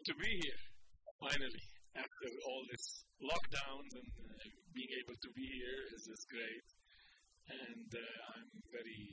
great 0.00 0.16
to 0.16 0.24
be 0.24 0.32
here, 0.40 0.64
finally. 1.20 1.64
After 1.96 2.28
all 2.48 2.62
this 2.70 3.04
lockdown 3.20 3.84
and 3.84 4.08
uh, 4.16 4.48
being 4.72 4.88
able 5.04 5.18
to 5.20 5.30
be 5.36 5.44
here 5.44 5.80
is, 5.92 6.08
is 6.08 6.24
great. 6.30 6.66
And 7.50 7.88
uh, 7.92 8.32
I'm 8.32 8.48
very 8.72 9.04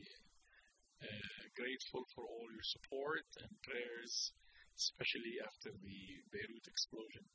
uh, 1.04 1.44
grateful 1.60 2.06
for 2.16 2.24
all 2.24 2.48
your 2.54 2.64
support 2.64 3.28
and 3.44 3.52
prayers, 3.68 4.32
especially 4.78 5.36
after 5.44 5.76
the 5.76 6.00
Beirut 6.32 6.68
explosion. 6.70 7.26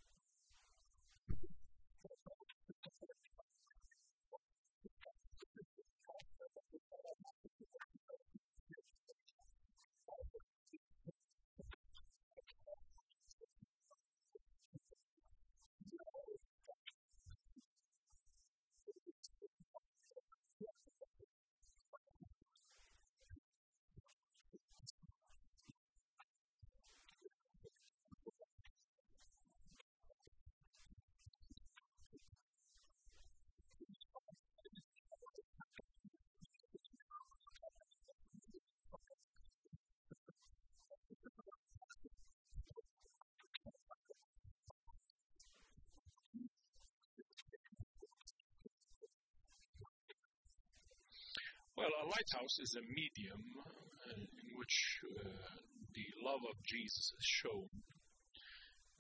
Well, 51.83 52.07
a 52.07 52.15
lighthouse 52.15 52.63
is 52.63 52.79
a 52.79 52.85
medium 52.95 53.43
uh, 53.59 54.15
in 54.15 54.49
which 54.55 54.79
uh, 55.03 55.59
the 55.99 56.07
love 56.23 56.39
of 56.47 56.55
Jesus 56.63 57.11
is 57.11 57.27
shown 57.43 57.67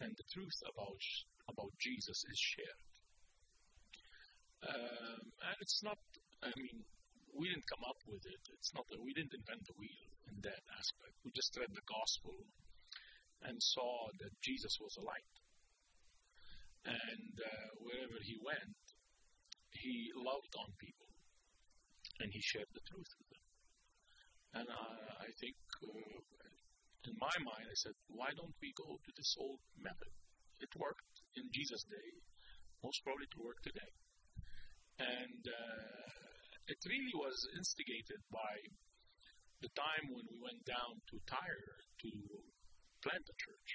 and 0.02 0.10
the 0.10 0.26
truth 0.34 0.58
about 0.66 0.98
about 1.46 1.70
Jesus 1.78 2.26
is 2.26 2.40
shared. 2.42 2.82
Um, 4.66 5.22
and 5.30 5.56
it's 5.62 5.78
not, 5.86 5.94
I 6.42 6.50
mean, 6.58 6.82
we 7.30 7.54
didn't 7.54 7.70
come 7.70 7.86
up 7.86 8.02
with 8.10 8.26
it. 8.26 8.42
It's 8.50 8.74
not 8.74 8.90
that 8.90 8.98
we 8.98 9.14
didn't 9.14 9.38
invent 9.38 9.62
the 9.62 9.78
wheel 9.78 10.10
in 10.26 10.42
that 10.42 10.66
aspect. 10.74 11.14
We 11.22 11.30
just 11.38 11.54
read 11.54 11.70
the 11.70 11.86
gospel 11.86 12.34
and 13.46 13.62
saw 13.62 14.10
that 14.18 14.34
Jesus 14.42 14.74
was 14.82 14.98
a 14.98 15.06
light. 15.06 15.34
And 16.90 17.34
uh, 17.46 17.68
wherever 17.78 18.18
he 18.26 18.42
went, 18.42 18.74
he 19.70 20.10
loved 20.18 20.50
on 20.58 20.74
people 20.82 21.11
and 22.22 22.30
he 22.30 22.40
shared 22.40 22.70
the 22.70 22.86
truth 22.86 23.10
with 23.18 23.28
them. 23.34 23.44
And 24.62 24.66
I, 24.70 25.26
I 25.26 25.30
think, 25.42 25.58
uh, 25.82 26.22
in 27.10 27.18
my 27.18 27.36
mind, 27.42 27.66
I 27.66 27.78
said, 27.82 27.98
why 28.14 28.30
don't 28.38 28.54
we 28.62 28.70
go 28.78 28.94
to 28.94 29.10
this 29.18 29.34
old 29.42 29.58
method? 29.74 30.14
It 30.62 30.70
worked 30.78 31.18
in 31.34 31.50
Jesus' 31.50 31.82
day, 31.90 32.08
most 32.86 33.02
probably 33.02 33.26
to 33.34 33.42
work 33.42 33.58
today. 33.66 33.92
And 35.02 35.42
uh, 35.42 36.06
it 36.70 36.78
really 36.86 37.16
was 37.18 37.34
instigated 37.58 38.22
by 38.30 38.54
the 39.66 39.72
time 39.74 40.14
when 40.14 40.22
we 40.30 40.38
went 40.38 40.62
down 40.62 41.02
to 41.10 41.16
Tyre 41.26 41.74
to 42.06 42.10
plant 43.02 43.26
a 43.26 43.36
church. 43.42 43.70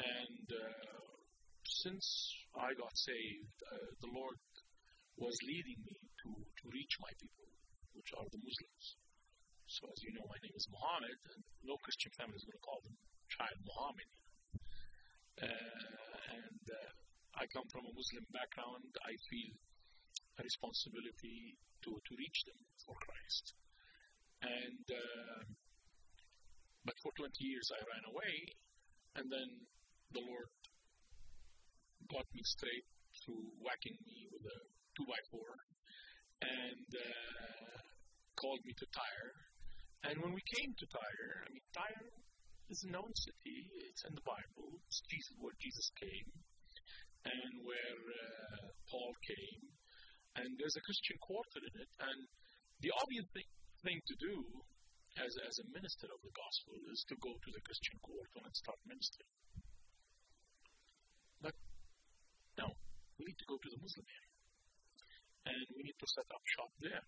And 0.00 0.46
uh, 0.48 1.12
since 1.84 2.08
I 2.56 2.72
got 2.72 2.94
saved, 2.96 3.56
uh, 3.68 3.90
the 4.00 4.12
Lord 4.16 4.40
was 5.20 5.36
leading 5.44 5.80
me 5.84 6.05
to, 6.26 6.32
to 6.34 6.64
reach 6.74 6.94
my 6.98 7.12
people, 7.22 7.46
which 7.94 8.10
are 8.18 8.26
the 8.34 8.42
Muslims. 8.42 8.86
So, 9.70 9.86
as 9.90 10.02
you 10.02 10.10
know, 10.14 10.26
my 10.26 10.38
name 10.42 10.54
is 10.54 10.66
Muhammad, 10.70 11.18
and 11.34 11.40
no 11.62 11.78
Christian 11.82 12.10
family 12.18 12.38
is 12.38 12.46
going 12.46 12.58
to 12.58 12.66
call 12.66 12.80
them 12.82 12.98
child 13.30 13.58
Muhammad. 13.62 14.10
Uh, 15.42 15.86
and 16.38 16.64
uh, 16.66 16.90
I 17.38 17.44
come 17.50 17.66
from 17.70 17.86
a 17.86 17.94
Muslim 17.94 18.24
background. 18.30 18.86
I 19.02 19.14
feel 19.30 19.54
a 20.38 20.42
responsibility 20.42 21.58
to, 21.86 21.90
to 21.94 22.12
reach 22.14 22.38
them 22.46 22.60
for 22.86 22.94
Christ. 22.98 23.44
And 24.42 24.86
uh, 24.86 25.42
but 26.86 26.94
for 27.02 27.10
20 27.18 27.34
years 27.42 27.66
I 27.74 27.82
ran 27.82 28.04
away, 28.14 28.34
and 29.18 29.26
then 29.26 29.48
the 30.14 30.22
Lord 30.22 30.50
got 32.06 32.26
me 32.30 32.42
straight 32.46 32.86
through 33.26 33.42
whacking 33.58 33.98
me 34.06 34.30
with 34.30 34.46
a 34.46 34.58
two 34.94 35.06
by 35.10 35.18
four, 35.34 35.50
and 36.42 36.88
uh, 36.92 37.76
called 38.36 38.60
me 38.64 38.72
to 38.76 38.86
Tyre. 38.92 39.34
And 40.06 40.14
when 40.22 40.32
we 40.36 40.44
came 40.58 40.70
to 40.76 40.86
Tyre, 40.86 41.32
I 41.44 41.48
mean 41.50 41.66
Tyre 41.72 42.12
is 42.68 42.82
a 42.84 42.90
known 42.92 43.12
city. 43.14 43.58
It's 43.90 44.04
in 44.04 44.14
the 44.14 44.26
Bible. 44.26 44.76
It's 44.86 45.00
Jesus, 45.08 45.34
where 45.38 45.56
Jesus 45.58 45.88
came, 45.96 46.28
and 47.26 47.52
where 47.64 48.00
uh, 48.06 48.70
Paul 48.90 49.12
came, 49.24 49.62
and 50.42 50.48
there's 50.58 50.76
a 50.76 50.84
Christian 50.84 51.16
quarter 51.22 51.60
in 51.62 51.74
it. 51.80 51.90
And 52.02 52.20
the 52.82 52.92
obvious 53.00 53.26
thing, 53.32 53.48
thing 53.82 53.98
to 54.02 54.16
do 54.20 54.36
as, 55.22 55.32
as 55.48 55.56
a 55.64 55.66
minister 55.72 56.06
of 56.12 56.20
the 56.20 56.34
gospel 56.34 56.76
is 56.92 57.00
to 57.08 57.16
go 57.24 57.32
to 57.32 57.50
the 57.50 57.62
Christian 57.64 57.96
quarter 58.04 58.40
and 58.44 58.52
start 58.52 58.78
ministering. 58.84 59.32
But 61.40 61.54
no, 62.60 62.68
we 63.16 63.30
need 63.30 63.40
to 63.40 63.48
go 63.48 63.56
to 63.56 63.68
the 63.72 63.80
Muslim 63.80 64.04
area. 64.04 64.25
And 65.46 65.62
we 65.78 65.86
need 65.86 65.98
to 66.02 66.08
set 66.10 66.26
up 66.34 66.42
shop 66.44 66.70
there. 66.82 67.04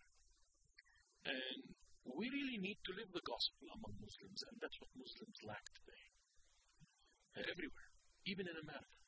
And 1.27 1.75
we 2.07 2.31
really 2.31 2.59
need 2.63 2.79
to 2.87 2.97
live 2.97 3.11
the 3.13 3.27
gospel 3.27 3.67
among 3.75 3.99
Muslims, 4.01 4.41
and 4.49 4.57
that's 4.63 4.79
what 4.81 4.89
Muslims 4.97 5.39
lack 5.45 5.65
today. 5.75 6.05
Uh, 7.37 7.45
everywhere, 7.53 7.91
even 8.25 8.49
in 8.49 8.57
America, 8.63 8.99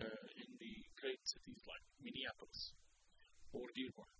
uh, 0.00 0.26
in 0.40 0.50
the 0.56 0.74
great 1.02 1.20
cities 1.26 1.60
like 1.68 1.84
Minneapolis 2.00 2.72
or 3.52 3.66
Dearborn, 3.76 4.16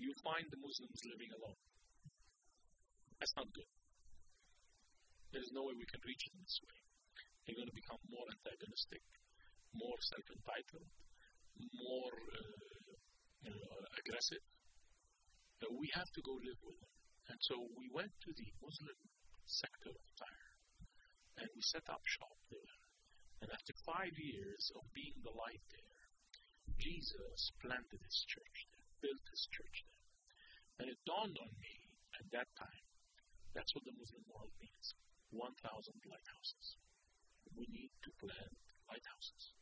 you 0.00 0.10
find 0.26 0.48
the 0.50 0.58
Muslims 0.58 1.00
living 1.06 1.30
alone. 1.38 1.60
That's 3.22 3.36
not 3.38 3.46
good. 3.54 3.70
There's 5.30 5.54
no 5.54 5.64
way 5.64 5.78
we 5.78 5.86
can 5.86 6.02
reach 6.02 6.26
them 6.28 6.42
this 6.42 6.58
way. 6.66 6.78
They're 7.46 7.56
going 7.56 7.70
to 7.70 7.78
become 7.78 8.02
more 8.10 8.26
antagonistic, 8.26 9.00
more 9.72 9.96
self 10.02 10.26
entitled, 10.28 10.90
more 11.72 12.14
uh, 12.36 12.71
you 13.42 13.50
know, 13.50 13.76
aggressive. 13.98 14.42
We 15.70 15.90
have 15.94 16.10
to 16.14 16.22
go 16.22 16.34
live 16.42 16.58
with 16.62 16.78
them. 16.78 16.94
And 17.30 17.38
so 17.42 17.54
we 17.78 17.86
went 17.90 18.12
to 18.26 18.30
the 18.34 18.50
Muslim 18.62 18.98
sector 19.46 19.90
of 19.94 20.06
Tyre 20.18 20.50
and 21.38 21.48
we 21.54 21.62
set 21.62 21.86
up 21.90 22.02
shop 22.04 22.34
there. 22.50 22.76
And 23.42 23.50
after 23.50 23.74
five 23.86 24.14
years 24.14 24.70
of 24.74 24.82
being 24.94 25.18
the 25.22 25.34
light 25.34 25.62
there, 25.70 26.02
Jesus 26.78 27.50
planted 27.62 28.02
his 28.02 28.20
church 28.26 28.58
there, 28.70 28.86
built 29.02 29.24
his 29.30 29.46
church 29.50 29.86
there. 29.86 30.06
And 30.82 30.86
it 30.90 30.98
dawned 31.06 31.38
on 31.38 31.50
me 31.58 31.74
at 32.18 32.26
that 32.34 32.50
time 32.58 32.82
that's 33.52 33.74
what 33.76 33.84
the 33.84 33.92
Muslim 34.00 34.24
world 34.32 34.52
needs 34.64 34.96
1,000 35.28 35.44
lighthouses. 36.08 36.66
We 37.52 37.68
need 37.68 37.92
to 38.04 38.10
plant 38.16 38.56
lighthouses 38.88 39.52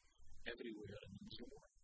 everywhere 0.46 0.94
in 1.02 1.10
the 1.18 1.26
Muslim 1.26 1.50
world. 1.50 1.79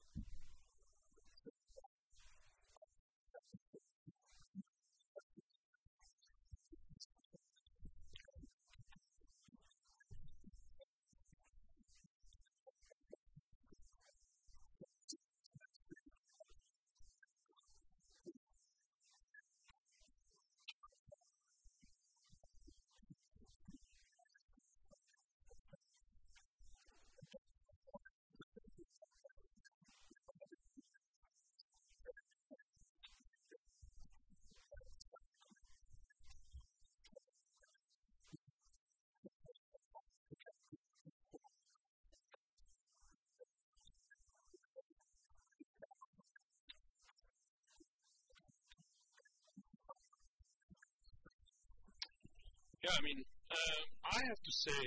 I 52.97 53.05
mean, 53.05 53.21
uh, 53.53 53.83
I 54.09 54.19
have 54.25 54.41
to 54.41 54.55
say, 54.65 54.85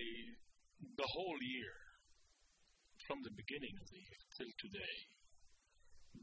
the 0.81 1.09
whole 1.13 1.39
year, 1.45 1.77
from 3.05 3.21
the 3.21 3.29
beginning 3.37 3.75
of 3.77 3.85
the 3.85 4.01
year 4.01 4.21
till 4.33 4.53
today, 4.57 4.97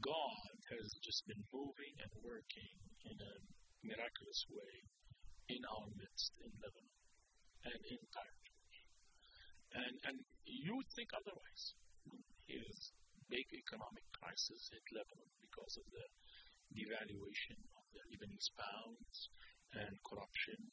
God 0.03 0.51
has 0.67 0.87
just 0.99 1.23
been 1.31 1.39
moving 1.55 1.95
and 2.03 2.11
working 2.27 2.75
in 3.07 3.15
a 3.15 3.33
miraculous 3.87 4.41
way 4.51 4.75
in 5.47 5.63
our 5.63 5.87
midst 5.95 6.35
in 6.43 6.51
Lebanon 6.59 6.99
and 7.71 7.79
in 7.87 8.01
Cairo. 8.11 8.47
And, 9.79 9.95
and 10.11 10.17
you 10.43 10.75
think 10.91 11.15
otherwise. 11.15 11.63
Here 12.51 12.67
is 12.67 12.91
big 13.31 13.47
economic 13.47 14.03
crisis 14.11 14.59
hit 14.75 14.83
Lebanon 14.91 15.31
because 15.39 15.79
of 15.79 15.87
the 15.87 16.07
devaluation 16.75 17.59
of 17.79 17.85
the 17.95 18.03
Lebanese 18.11 18.51
pounds 18.59 19.17
and 19.71 19.95
corruption. 20.03 20.67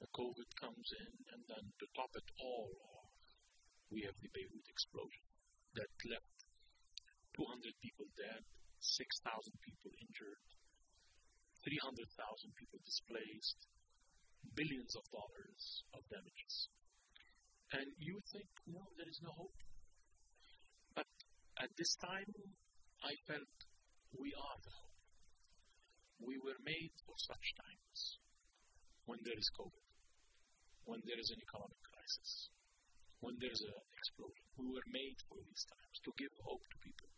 The 0.00 0.10
COVID 0.10 0.50
comes 0.60 0.88
in, 1.00 1.12
and 1.34 1.42
then 1.48 1.64
to 1.78 1.86
top 1.94 2.10
it 2.14 2.28
all 2.40 2.70
off, 2.98 3.14
we 3.90 4.02
have 4.06 4.18
the 4.20 4.32
Beirut 4.34 4.66
explosion 4.68 5.26
that 5.74 5.90
left 6.10 6.38
200 7.34 7.74
people 7.82 8.06
dead, 8.14 8.42
6,000 8.78 9.52
people 9.64 9.90
injured, 9.98 10.42
300,000 11.66 12.04
people 12.54 12.78
displaced, 12.84 13.58
billions 14.52 14.92
of 14.94 15.04
dollars 15.10 15.62
of 15.96 16.02
damages. 16.12 16.68
And 17.72 17.88
you 17.98 18.20
think, 18.30 18.50
no, 18.70 18.84
there 18.94 19.08
is 19.08 19.18
no 19.24 19.32
hope. 19.34 19.58
But 20.94 21.10
at 21.58 21.72
this 21.74 21.96
time, 21.98 22.30
I 23.02 23.12
felt 23.26 23.54
we 24.14 24.30
are 24.30 24.58
the 24.62 24.74
hope. 24.78 25.00
We 26.22 26.38
were 26.38 26.60
made 26.62 26.94
for 27.02 27.16
such 27.18 27.46
times 27.58 27.98
when 29.04 29.18
there 29.24 29.36
is 29.36 29.50
COVID, 29.58 29.83
when 30.84 31.00
there 31.08 31.20
is 31.20 31.32
an 31.32 31.40
economic 31.40 31.80
crisis, 31.80 32.52
when 33.24 33.36
there 33.40 33.52
is 33.52 33.64
an 33.64 33.72
explosion. 33.96 34.44
We 34.60 34.68
were 34.68 34.88
made 34.92 35.16
for 35.28 35.40
these 35.40 35.64
times 35.64 35.96
to 36.04 36.10
give 36.20 36.32
hope 36.44 36.60
to 36.60 36.78
people. 36.84 37.10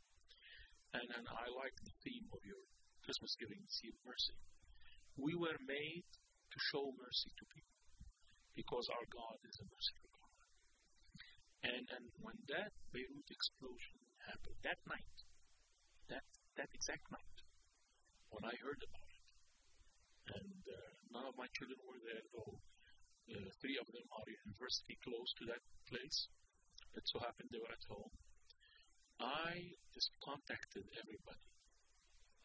And, 0.94 1.06
and 1.10 1.26
I 1.26 1.50
like 1.50 1.74
the 1.82 1.94
theme 2.06 2.30
of 2.30 2.40
your 2.46 2.62
Christmas 3.02 3.34
giving, 3.36 3.60
Sea 3.66 3.90
of 3.90 3.98
Mercy. 4.06 4.38
We 5.18 5.34
were 5.34 5.58
made 5.66 6.06
to 6.06 6.58
show 6.70 6.94
mercy 6.94 7.30
to 7.34 7.44
people 7.52 7.80
because 8.54 8.86
our 8.88 9.06
God 9.10 9.36
is 9.44 9.56
a 9.60 9.66
merciful 9.66 10.10
God. 10.14 10.40
And, 11.66 11.84
and 11.90 12.04
when 12.22 12.38
that 12.54 12.72
Beirut 12.94 13.28
explosion 13.28 13.98
happened, 14.30 14.58
that 14.62 14.80
night, 14.86 15.16
that, 16.08 16.24
that 16.56 16.70
exact 16.70 17.04
night, 17.10 17.38
when 18.30 18.46
I 18.46 18.54
heard 18.62 18.80
about 18.80 19.10
it, 19.10 19.24
and 20.26 20.62
uh, 20.66 20.90
none 21.12 21.26
of 21.26 21.34
my 21.38 21.46
children 21.54 21.78
were 21.86 22.02
there, 22.02 22.24
though 22.34 22.58
uh, 23.32 23.50
three 23.58 23.78
of 23.80 23.86
them 23.90 24.06
are 24.14 24.38
university 24.46 24.96
close 25.02 25.30
to 25.40 25.44
that 25.50 25.62
place. 25.90 26.28
It 26.94 27.04
so 27.10 27.18
happened 27.20 27.50
they 27.50 27.60
were 27.60 27.74
at 27.74 27.90
home. 27.90 28.12
I 29.18 29.74
just 29.92 30.12
contacted 30.22 30.84
everybody. 30.96 31.46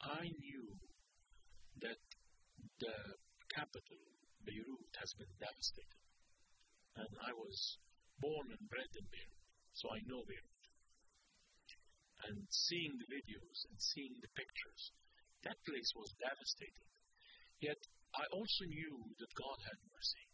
I 0.01 0.24
knew 0.39 0.66
that 1.83 2.01
the 2.80 2.95
capital, 3.54 4.01
Beirut, 4.42 4.94
has 4.98 5.12
been 5.19 5.31
devastated. 5.38 6.01
And 6.98 7.12
I 7.22 7.31
was 7.36 7.77
born 8.19 8.50
and 8.50 8.63
bred 8.72 8.92
in 8.98 9.06
Beirut, 9.12 9.45
so 9.77 9.92
I 9.94 10.01
know 10.07 10.25
Beirut. 10.25 10.63
And 12.27 12.45
seeing 12.50 12.98
the 12.98 13.10
videos 13.10 13.60
and 13.69 13.77
seeing 13.81 14.13
the 14.22 14.31
pictures, 14.38 14.84
that 15.44 15.57
place 15.66 15.92
was 15.98 16.13
devastated. 16.22 16.89
Yet 17.60 17.81
I 18.13 18.25
also 18.34 18.66
knew 18.66 18.98
that 19.19 19.39
God 19.39 19.57
had 19.66 19.80
mercy. 19.89 20.25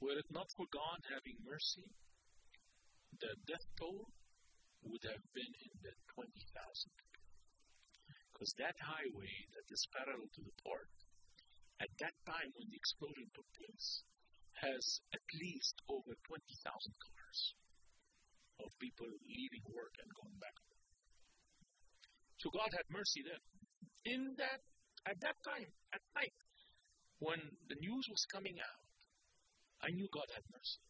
Were 0.00 0.18
it 0.20 0.28
not 0.30 0.52
for 0.56 0.66
God 0.68 1.00
having 1.08 1.40
mercy, 1.40 1.88
the 3.20 3.32
death 3.48 3.64
toll 3.80 4.12
would 4.84 5.04
have 5.08 5.24
been 5.32 5.54
in 5.64 5.72
the 5.80 5.94
20,000 6.12 6.28
Because 8.32 8.52
that 8.60 8.76
highway 8.76 9.32
that 9.56 9.66
is 9.72 9.88
parallel 9.96 10.28
to 10.36 10.42
the 10.44 10.56
port, 10.60 10.92
at 11.80 11.88
that 12.00 12.16
time 12.28 12.52
when 12.56 12.68
the 12.68 12.76
explosion 12.76 13.28
took 13.32 13.48
place, 13.56 14.04
has 14.60 15.00
at 15.12 15.24
least 15.40 15.76
over 15.88 16.12
20,000 16.28 16.44
cars 16.64 17.40
of 18.60 18.72
people 18.80 19.08
leaving 19.28 19.64
work 19.72 19.92
and 20.00 20.08
going 20.16 20.36
back. 20.40 20.56
So 22.40 22.48
God 22.52 22.68
had 22.72 22.88
mercy 22.88 23.24
then. 23.24 23.42
In 24.06 24.20
that, 24.40 24.60
at 25.08 25.20
that 25.20 25.36
time, 25.44 25.68
at 25.92 26.04
night, 26.16 26.36
when 27.18 27.40
the 27.68 27.76
news 27.80 28.06
was 28.08 28.24
coming 28.32 28.56
out, 28.60 28.85
I 29.82 29.92
knew 29.92 30.08
God 30.12 30.28
had 30.32 30.44
mercy. 30.52 30.82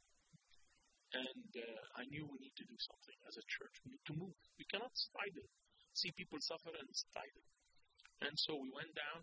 And 1.14 1.50
uh, 1.54 1.82
I 1.96 2.04
knew 2.10 2.26
we 2.26 2.42
need 2.42 2.56
to 2.58 2.66
do 2.66 2.76
something 2.76 3.18
as 3.24 3.38
a 3.38 3.46
church. 3.46 3.74
We 3.86 3.94
need 3.94 4.06
to 4.10 4.16
move. 4.18 4.36
We 4.58 4.66
cannot 4.68 4.92
sit 4.92 5.14
idle, 5.16 5.48
see 5.94 6.12
people 6.12 6.42
suffer 6.42 6.74
and 6.74 6.88
sit 6.92 7.14
idle. 7.14 7.46
And 8.26 8.34
so 8.36 8.58
we 8.58 8.72
went 8.74 8.92
down 8.96 9.22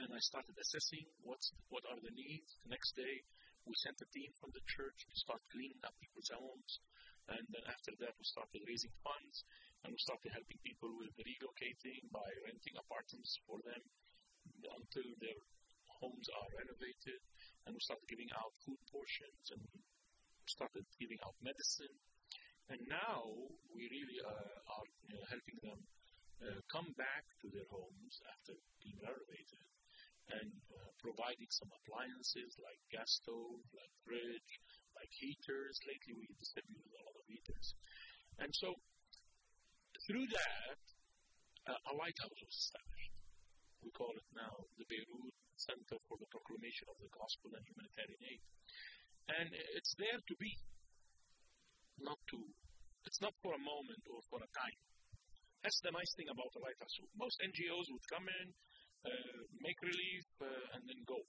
and 0.00 0.08
I 0.16 0.20
started 0.24 0.56
assessing 0.56 1.04
what's 1.20 1.52
what 1.68 1.84
are 1.92 2.00
the 2.00 2.14
needs. 2.16 2.56
The 2.64 2.72
next 2.72 2.96
day, 2.96 3.20
we 3.68 3.76
sent 3.76 4.00
a 4.00 4.08
team 4.16 4.32
from 4.40 4.48
the 4.56 4.64
church 4.64 4.96
to 5.04 5.14
start 5.20 5.44
cleaning 5.52 5.80
up 5.84 5.92
people's 6.00 6.32
homes. 6.32 6.80
And 7.28 7.44
then 7.52 7.64
after 7.68 7.92
that, 8.00 8.16
we 8.16 8.24
started 8.24 8.64
raising 8.64 8.90
funds 9.04 9.44
and 9.84 9.92
we 9.92 10.00
started 10.00 10.32
helping 10.32 10.58
people 10.64 10.90
with 10.96 11.12
relocating 11.20 12.08
by 12.08 12.26
renting 12.48 12.74
apartments 12.80 13.38
for 13.44 13.60
them 13.62 13.82
until 14.66 15.08
their 15.20 15.40
homes 16.00 16.26
are 16.32 16.48
renovated. 16.56 17.20
And 17.66 17.76
we 17.76 17.80
started 17.80 18.06
giving 18.08 18.30
out 18.36 18.52
food 18.64 18.80
portions 18.88 19.44
and 19.52 19.62
started 20.46 20.84
giving 20.98 21.20
out 21.22 21.36
medicine. 21.40 21.94
And 22.70 22.80
now 22.86 23.26
we 23.74 23.86
really 23.90 24.18
uh, 24.22 24.72
are 24.74 24.86
you 25.06 25.18
know, 25.18 25.24
helping 25.26 25.58
them 25.62 25.80
uh, 26.40 26.60
come 26.72 26.88
back 26.96 27.26
to 27.42 27.46
their 27.52 27.66
homes 27.68 28.14
after 28.30 28.56
being 28.80 28.96
renovated 29.02 29.64
and 30.30 30.50
uh, 30.70 30.90
providing 31.02 31.50
some 31.50 31.70
appliances 31.82 32.54
like 32.62 32.78
gas 32.94 33.18
stove, 33.18 33.60
like 33.74 33.90
fridge, 34.06 34.52
like 34.94 35.10
heaters. 35.10 35.76
Lately, 35.86 36.14
we 36.14 36.30
distributed 36.38 36.86
a 36.86 37.02
lot 37.02 37.18
of 37.18 37.24
heaters. 37.26 37.74
And 38.38 38.50
so, 38.54 38.78
through 40.06 40.26
that, 40.30 40.78
uh, 41.66 41.90
a 41.90 41.92
lighthouse 41.98 42.38
was 42.40 42.56
established. 42.56 43.14
We 43.82 43.90
call 43.90 44.14
it 44.14 44.28
now 44.36 44.54
the 44.78 44.86
Beirut 44.86 45.34
Center 45.60 45.96
for 46.08 46.16
the 46.16 46.30
Proclamation 46.32 46.88
of 46.88 46.96
the 47.00 47.12
Gospel 47.12 47.52
and 47.52 47.64
Humanitarian 47.68 48.22
Aid. 48.24 48.42
And 49.30 49.48
it's 49.76 49.94
there 50.00 50.18
to 50.18 50.34
be, 50.40 50.50
not 52.00 52.18
to, 52.32 52.38
it's 53.04 53.20
not 53.20 53.36
for 53.44 53.52
a 53.52 53.62
moment 53.62 54.02
or 54.08 54.20
for 54.32 54.40
a 54.40 54.50
time. 54.56 54.78
That's 55.60 55.80
the 55.84 55.92
nice 55.92 56.08
thing 56.16 56.32
about 56.32 56.48
the 56.56 56.64
lighthouse. 56.64 56.96
Most 57.20 57.36
NGOs 57.44 57.86
would 57.92 58.06
come 58.08 58.24
in, 58.24 58.46
uh, 59.04 59.38
make 59.60 59.76
relief, 59.84 60.24
uh, 60.40 60.74
and 60.76 60.82
then 60.88 61.00
go. 61.04 61.20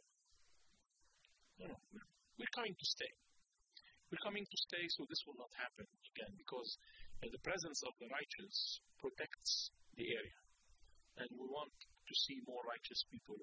No, 1.59 1.67
no, 1.67 1.77
we're, 1.91 2.07
we're 2.39 2.55
coming 2.55 2.71
to 2.71 2.87
stay. 2.87 3.11
We're 4.07 4.23
coming 4.23 4.43
to 4.43 4.57
stay 4.67 4.83
so 4.95 5.03
this 5.07 5.23
will 5.27 5.39
not 5.39 5.51
happen 5.55 5.87
again 6.15 6.31
because 6.35 6.79
uh, 7.23 7.27
the 7.31 7.43
presence 7.43 7.79
of 7.83 7.93
the 7.99 8.07
righteous 8.11 8.79
protects 8.99 9.71
the 9.99 10.07
area. 10.07 10.39
And 11.19 11.27
we 11.35 11.47
want 11.47 11.75
to 11.75 12.13
see 12.27 12.39
more 12.47 12.63
righteous 12.63 13.03
people 13.11 13.39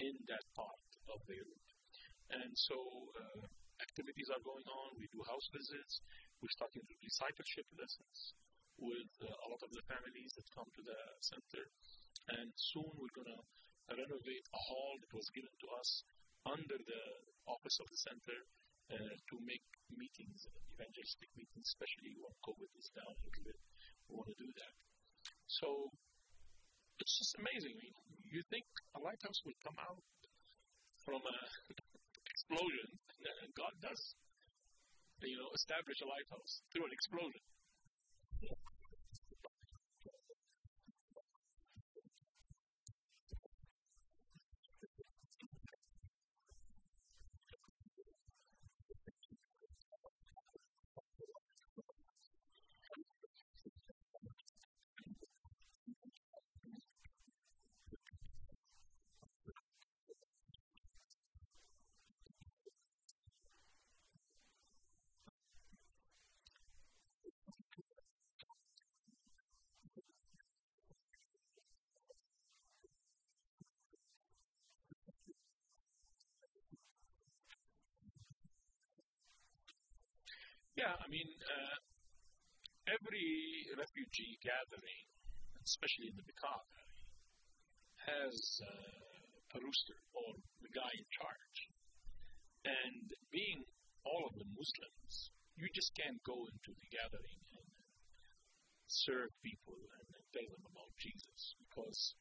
in 0.00 0.14
that 0.28 0.44
part 0.54 0.86
of 1.12 1.22
Beirut. 1.24 1.66
And 2.30 2.52
so 2.58 2.76
uh, 3.16 3.44
activities 3.80 4.28
are 4.32 4.42
going 4.42 4.66
on. 4.66 4.98
We 4.98 5.08
do 5.14 5.22
house 5.24 5.48
visits. 5.52 6.02
We're 6.42 6.52
starting 6.52 6.84
to 6.84 6.94
discipleship 7.00 7.66
lessons 7.78 8.34
with 8.76 9.12
uh, 9.24 9.30
a 9.30 9.46
lot 9.48 9.62
of 9.64 9.72
the 9.72 9.84
families 9.88 10.36
that 10.36 10.46
come 10.52 10.68
to 10.68 10.82
the 10.84 11.00
center. 11.24 11.64
And 12.36 12.52
soon 12.56 12.88
we're 12.98 13.14
going 13.16 13.30
to 13.32 13.42
renovate 13.94 14.46
a 14.52 14.60
hall 14.60 14.98
that 15.00 15.12
was 15.14 15.30
given 15.32 15.52
to 15.52 15.68
us 15.78 16.02
under 16.44 16.76
the 16.76 17.04
office 17.46 17.78
of 17.78 17.86
the 17.88 18.00
center 18.02 18.38
uh, 18.90 19.14
to 19.14 19.34
make 19.46 19.64
meetings, 19.94 20.46
evangelistic 20.74 21.30
meetings, 21.38 21.66
especially 21.70 22.14
when 22.18 22.34
COVID 22.42 22.70
is 22.78 22.90
down 22.94 23.14
a 23.14 23.22
little 23.22 23.44
bit. 23.46 23.58
We 24.10 24.18
want 24.18 24.30
to 24.34 24.38
do 24.38 24.50
that. 24.50 24.74
So 25.46 25.90
it's 26.98 27.18
just 27.18 27.38
amazing. 27.38 27.78
You 28.30 28.42
think 28.50 28.66
a 28.94 29.00
lighthouse 29.00 29.40
will 29.46 29.56
come 29.62 29.78
out 29.78 30.02
from 31.06 31.22
an 31.22 31.38
explosion, 32.26 32.88
God 33.54 33.72
does, 33.80 34.02
you 35.22 35.38
know, 35.38 35.50
establish 35.54 35.98
a 36.02 36.08
lighthouse 36.10 36.60
through 36.72 36.84
an 36.84 36.92
explosion. 36.92 37.42
Yeah, 80.76 80.92
I 80.92 81.08
mean, 81.08 81.24
uh, 81.40 81.76
every 82.84 83.64
refugee 83.80 84.36
gathering, 84.44 85.08
especially 85.64 86.12
in 86.12 86.16
the 86.20 86.26
Bekaa 86.28 86.60
has 88.06 88.60
uh, 88.60 89.56
a 89.56 89.58
rooster 89.64 89.96
or 90.12 90.36
the 90.60 90.68
guy 90.76 90.92
in 90.92 91.08
charge. 91.08 91.58
And 92.68 93.08
being 93.32 93.64
all 94.04 94.28
of 94.28 94.36
them 94.36 94.52
Muslims, 94.52 95.32
you 95.56 95.64
just 95.72 95.96
can't 95.96 96.20
go 96.28 96.44
into 96.44 96.76
the 96.76 96.88
gathering 96.92 97.42
and 97.56 97.72
serve 98.84 99.32
people 99.40 99.80
and 99.80 100.06
tell 100.36 100.44
them 100.44 100.64
about 100.76 100.92
Jesus 101.00 101.56
because 101.56 102.12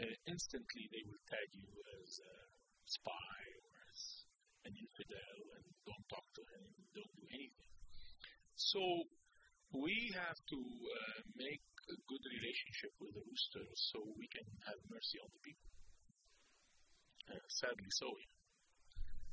uh, 0.00 0.08
instantly 0.24 0.88
they 0.88 1.04
will 1.04 1.20
tag 1.28 1.52
you 1.52 1.68
as 2.00 2.16
a 2.16 2.34
spy 2.88 3.36
or 3.60 3.70
as 3.92 4.00
an 4.64 4.72
infidel 4.72 5.36
and 5.60 5.66
don't 5.84 6.06
talk 6.08 6.24
to 6.32 6.42
him, 6.48 6.64
don't 6.96 7.12
do 7.12 7.28
anything. 7.28 7.69
So 8.60 9.08
we 9.72 10.12
have 10.12 10.36
to 10.52 10.60
uh, 10.60 11.20
make 11.34 11.64
a 11.88 11.96
good 12.06 12.20
relationship 12.28 12.92
with 13.00 13.16
the 13.16 13.24
roosters 13.24 13.88
so 13.88 14.04
we 14.20 14.28
can 14.28 14.44
have 14.68 14.76
mercy 14.92 15.16
on 15.16 15.32
the 15.32 15.40
people. 15.40 15.70
Uh, 17.32 17.46
sadly, 17.48 17.88
so. 17.90 18.12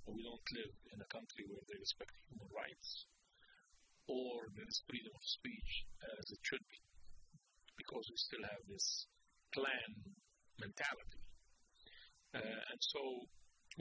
We 0.07 0.23
don't 0.23 0.49
live 0.55 0.71
in 0.95 1.03
a 1.03 1.11
country 1.11 1.43
where 1.51 1.59
they 1.67 1.75
respect 1.83 2.15
human 2.31 2.47
rights 2.55 3.11
or 4.07 4.47
there 4.55 4.63
is 4.63 4.79
freedom 4.87 5.11
of 5.11 5.19
speech 5.19 5.83
as 6.15 6.31
it 6.31 6.39
should 6.47 6.63
be, 6.71 6.79
because 7.75 8.07
we 8.07 8.15
still 8.15 8.39
have 8.47 8.63
this 8.71 9.03
clan 9.51 10.15
mentality. 10.63 11.19
Uh, 12.31 12.71
and 12.71 12.79
so 12.79 13.27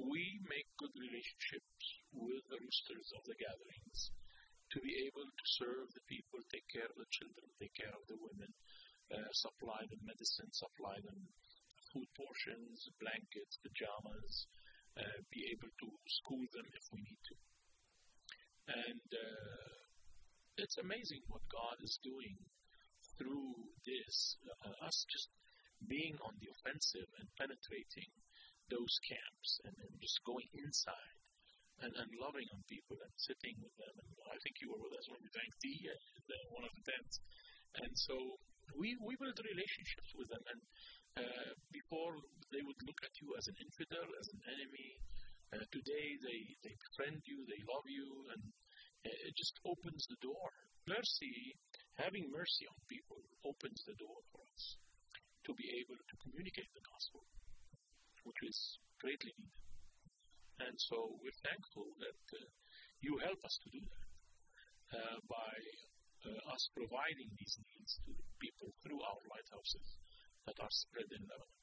we 0.03 0.43
make 0.51 0.67
good 0.83 0.91
relationships 0.99 1.87
with 2.11 2.43
the 2.51 2.59
roosters 2.59 3.15
of 3.15 3.23
the 3.31 3.39
gatherings 3.39 4.11
to 4.77 4.85
be 4.85 5.09
able 5.09 5.25
to 5.25 5.47
serve 5.57 5.89
the 5.97 6.05
people, 6.05 6.37
take 6.53 6.69
care 6.69 6.85
of 6.85 7.01
the 7.01 7.09
children, 7.09 7.49
take 7.57 7.73
care 7.73 7.97
of 7.97 8.05
the 8.13 8.21
women, 8.21 8.53
uh, 9.09 9.33
supply 9.33 9.81
them 9.89 10.05
medicine, 10.05 10.53
supply 10.53 11.01
them 11.01 11.17
food 11.89 12.05
portions, 12.13 12.85
blankets, 13.01 13.57
pajamas, 13.65 14.45
uh, 15.01 15.19
be 15.33 15.49
able 15.49 15.73
to 15.81 15.89
school 16.05 16.45
them 16.53 16.69
if 16.77 16.85
we 16.93 17.01
need 17.01 17.21
to. 17.25 17.37
And 18.69 19.09
uh, 19.17 19.73
it's 20.61 20.77
amazing 20.77 21.25
what 21.33 21.41
God 21.49 21.81
is 21.81 21.97
doing 22.05 22.37
through 23.17 23.57
this, 23.89 24.37
uh, 24.61 24.85
us 24.85 25.09
just 25.09 25.33
being 25.89 26.21
on 26.21 26.37
the 26.45 26.53
offensive 26.53 27.09
and 27.17 27.33
penetrating 27.41 28.13
those 28.69 29.01
camps 29.09 29.57
and, 29.65 29.73
and 29.73 29.95
just 30.05 30.21
going 30.29 30.53
inside 30.53 31.16
and, 31.85 31.93
and 31.93 32.11
loving 32.17 32.49
on 32.53 32.61
people 32.71 32.97
and 32.97 33.13
sitting 33.17 33.57
with 33.61 33.75
them. 33.77 33.95
And 34.01 34.11
I 34.33 34.39
think 34.41 34.61
you 34.61 34.73
were 34.73 34.81
with 34.81 34.97
us 34.97 35.07
when 35.13 35.21
we 35.21 35.29
drank 35.33 35.53
tea 35.61 35.89
at 35.93 36.01
one 36.53 36.65
of 36.65 36.73
the 36.73 36.85
tents. 36.89 37.21
And 37.85 37.93
so 37.93 38.17
we, 38.77 38.97
we 39.05 39.17
build 39.21 39.37
relationships 39.37 40.11
with 40.17 40.29
them. 40.33 40.45
And 40.49 40.61
uh, 41.21 41.51
before 41.73 42.17
they 42.53 42.65
would 42.65 42.81
look 42.85 43.01
at 43.05 43.15
you 43.21 43.37
as 43.37 43.49
an 43.49 43.57
infidel, 43.61 44.09
as 44.21 44.29
an 44.33 44.41
enemy, 44.57 44.89
uh, 45.53 45.65
today 45.71 46.17
they, 46.25 46.41
they 46.65 46.75
befriend 46.91 47.21
you, 47.29 47.45
they 47.47 47.61
love 47.69 47.87
you, 47.87 48.09
and 48.35 48.43
it 49.07 49.35
just 49.37 49.55
opens 49.63 50.07
the 50.11 50.19
door. 50.19 50.51
Mercy, 50.91 51.55
having 51.99 52.27
mercy 52.31 52.67
on 52.67 52.79
people, 52.91 53.19
opens 53.47 53.83
the 53.87 53.95
door 53.99 54.19
for 54.35 54.43
us 54.55 54.77
to 55.47 55.55
be 55.55 55.67
able 55.79 55.99
to 55.99 56.15
communicate 56.27 56.71
the 56.75 56.83
gospel, 56.83 57.23
which 58.27 58.41
is 58.43 58.79
greatly 58.99 59.31
needed. 59.39 59.66
And 60.61 60.77
so 60.81 61.17
we're 61.21 61.41
thankful 61.45 61.93
that 62.01 62.23
uh, 62.33 62.49
you 63.05 63.21
help 63.21 63.41
us 63.45 63.61
to 63.65 63.69
do 63.69 63.83
that 63.85 64.07
uh, 64.97 65.19
by 65.29 65.53
uh, 66.25 66.55
us 66.55 66.71
providing 66.73 67.29
these 67.37 67.57
needs 67.61 68.01
to 68.09 68.13
people 68.41 68.73
through 68.81 69.01
our 69.05 69.21
lighthouses 69.29 69.87
that 70.47 70.57
are 70.61 70.73
spread 70.73 71.09
in 71.13 71.23
Lebanon. 71.29 71.56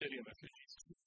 Syrian 0.00 0.24
refugees. 0.26 0.99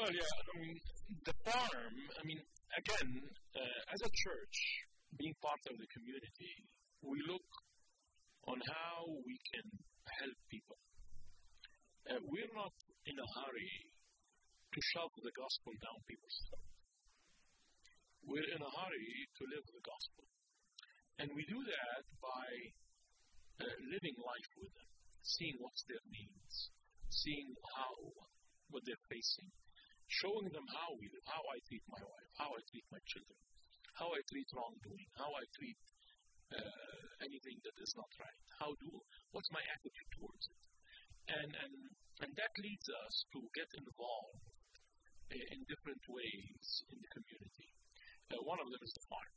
Well, 0.00 0.16
yeah, 0.16 0.32
I 0.32 0.54
mean, 0.56 0.80
the 1.28 1.36
farm, 1.44 1.92
I 1.92 2.22
mean, 2.24 2.40
again, 2.72 3.20
uh, 3.52 3.92
as 3.92 4.00
a 4.00 4.08
church, 4.08 4.56
being 5.20 5.36
part 5.44 5.60
of 5.68 5.76
the 5.76 5.84
community, 5.92 6.56
we 7.04 7.20
look 7.28 7.44
on 8.48 8.56
how 8.64 9.04
we 9.28 9.36
can 9.52 9.68
help 10.24 10.38
people. 10.48 10.80
Uh, 12.08 12.16
we're 12.32 12.48
not 12.56 12.72
in 13.04 13.12
a 13.12 13.28
hurry 13.44 13.76
to 14.72 14.80
shove 14.96 15.12
the 15.20 15.36
gospel 15.36 15.76
down 15.84 16.00
people's 16.08 16.38
throats. 16.48 16.80
We're 18.24 18.50
in 18.56 18.62
a 18.64 18.72
hurry 18.72 19.12
to 19.36 19.42
live 19.52 19.68
the 19.68 19.84
gospel. 19.84 20.24
And 21.20 21.28
we 21.36 21.44
do 21.44 21.60
that 21.60 22.02
by 22.24 22.48
uh, 23.68 23.74
living 23.84 24.16
life 24.16 24.50
with 24.64 24.72
them, 24.80 24.90
seeing 25.28 25.60
what's 25.60 25.84
their 25.92 26.00
needs, 26.08 26.72
seeing 27.12 27.52
how, 27.76 27.92
what 28.72 28.80
they're 28.88 29.06
facing, 29.12 29.52
showing 30.10 30.50
them 30.50 30.66
how 30.66 30.90
we 30.98 31.06
live, 31.14 31.26
how 31.30 31.42
I 31.46 31.58
treat 31.70 31.84
my 31.86 32.02
wife, 32.02 32.30
how 32.34 32.50
I 32.50 32.60
treat 32.66 32.86
my 32.90 33.02
children, 33.06 33.38
how 33.94 34.10
I 34.10 34.20
treat 34.26 34.48
wrongdoing, 34.50 35.08
how 35.14 35.30
I 35.30 35.44
treat 35.54 35.78
uh, 36.50 37.02
anything 37.22 37.58
that 37.62 37.76
is 37.78 37.94
not 37.94 38.10
right, 38.18 38.42
how 38.58 38.74
do 38.82 38.90
what's 39.30 39.50
my 39.54 39.62
attitude 39.62 40.10
towards 40.18 40.44
it, 40.50 40.62
and 41.30 41.50
and 41.54 41.74
and 42.26 42.30
that 42.34 42.52
leads 42.58 42.86
us 43.06 43.14
to 43.32 43.38
get 43.54 43.70
involved 43.78 44.44
in 45.30 45.62
different 45.70 46.02
ways 46.10 46.66
in 46.90 46.98
the 46.98 47.10
community. 47.14 47.70
Uh, 48.34 48.42
one 48.42 48.58
of 48.58 48.66
them 48.66 48.82
is 48.82 48.92
the 48.98 49.06
farm. 49.06 49.32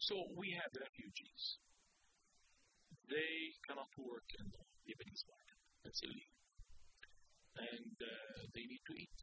So 0.00 0.16
we 0.36 0.56
have 0.56 0.72
refugees. 0.72 1.60
They 3.12 3.52
cannot 3.68 3.92
work 4.00 4.24
in 4.40 4.48
the 4.48 4.64
Lebanese 4.88 5.24
market. 5.28 5.60
That's 5.84 6.00
illegal. 6.00 6.40
And 7.60 7.96
uh, 8.00 8.40
they 8.56 8.64
need 8.64 8.84
to 8.88 8.94
eat 8.96 9.18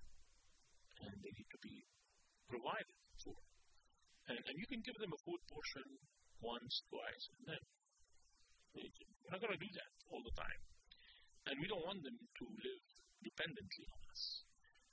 and 1.08 1.16
they 1.22 1.34
need 1.34 1.50
to 1.52 1.62
be 1.62 1.86
provided 2.50 2.98
for. 3.22 3.38
And, 4.30 4.38
and 4.38 4.56
you 4.56 4.68
can 4.70 4.82
give 4.86 4.98
them 5.02 5.14
a 5.14 5.24
food 5.26 5.42
portion 5.50 5.86
once, 6.42 6.82
twice, 6.90 7.26
and 7.38 7.44
then 7.54 7.64
we're 8.74 9.34
not 9.36 9.42
going 9.44 9.56
to 9.56 9.62
do 9.62 9.74
that 9.76 9.94
all 10.10 10.24
the 10.24 10.36
time. 10.36 10.62
And 11.50 11.60
we 11.60 11.68
don't 11.68 11.84
want 11.84 12.02
them 12.06 12.16
to 12.16 12.46
live 12.46 12.86
dependently 13.26 13.86
on 13.90 14.02
us. 14.14 14.24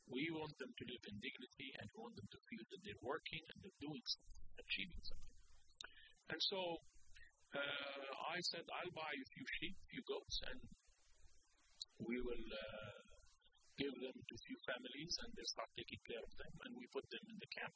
We 0.08 0.32
want 0.32 0.56
them 0.56 0.72
to 0.72 0.84
live 0.88 1.04
in 1.04 1.20
dignity 1.20 1.68
and 1.76 1.84
we 1.92 1.98
want 2.00 2.16
them 2.16 2.28
to 2.32 2.38
feel 2.48 2.64
that 2.64 2.80
they're 2.80 3.04
working 3.04 3.44
and 3.44 3.56
they're 3.60 3.82
doing 3.84 4.00
something, 4.08 4.44
achieving 4.56 5.02
something. 5.04 5.36
And 6.32 6.40
so 6.40 6.80
uh, 7.52 8.08
I 8.32 8.40
said, 8.52 8.64
I'll 8.72 8.96
buy 8.96 9.12
a 9.12 9.28
few 9.36 9.46
sheep, 9.60 9.76
a 9.76 9.86
few 9.92 10.02
goats, 10.08 10.36
and 10.48 10.60
we 12.08 12.20
will 12.20 12.46
uh, 12.48 13.07
give 13.78 13.94
them 13.94 14.16
to 14.18 14.34
few 14.44 14.58
families 14.66 15.14
and 15.22 15.30
they 15.38 15.46
start 15.46 15.70
taking 15.78 16.02
care 16.02 16.20
of 16.20 16.32
them. 16.34 16.52
And 16.66 16.72
we 16.74 16.90
put 16.90 17.06
them 17.08 17.24
in 17.30 17.38
the 17.38 17.50
camp, 17.54 17.74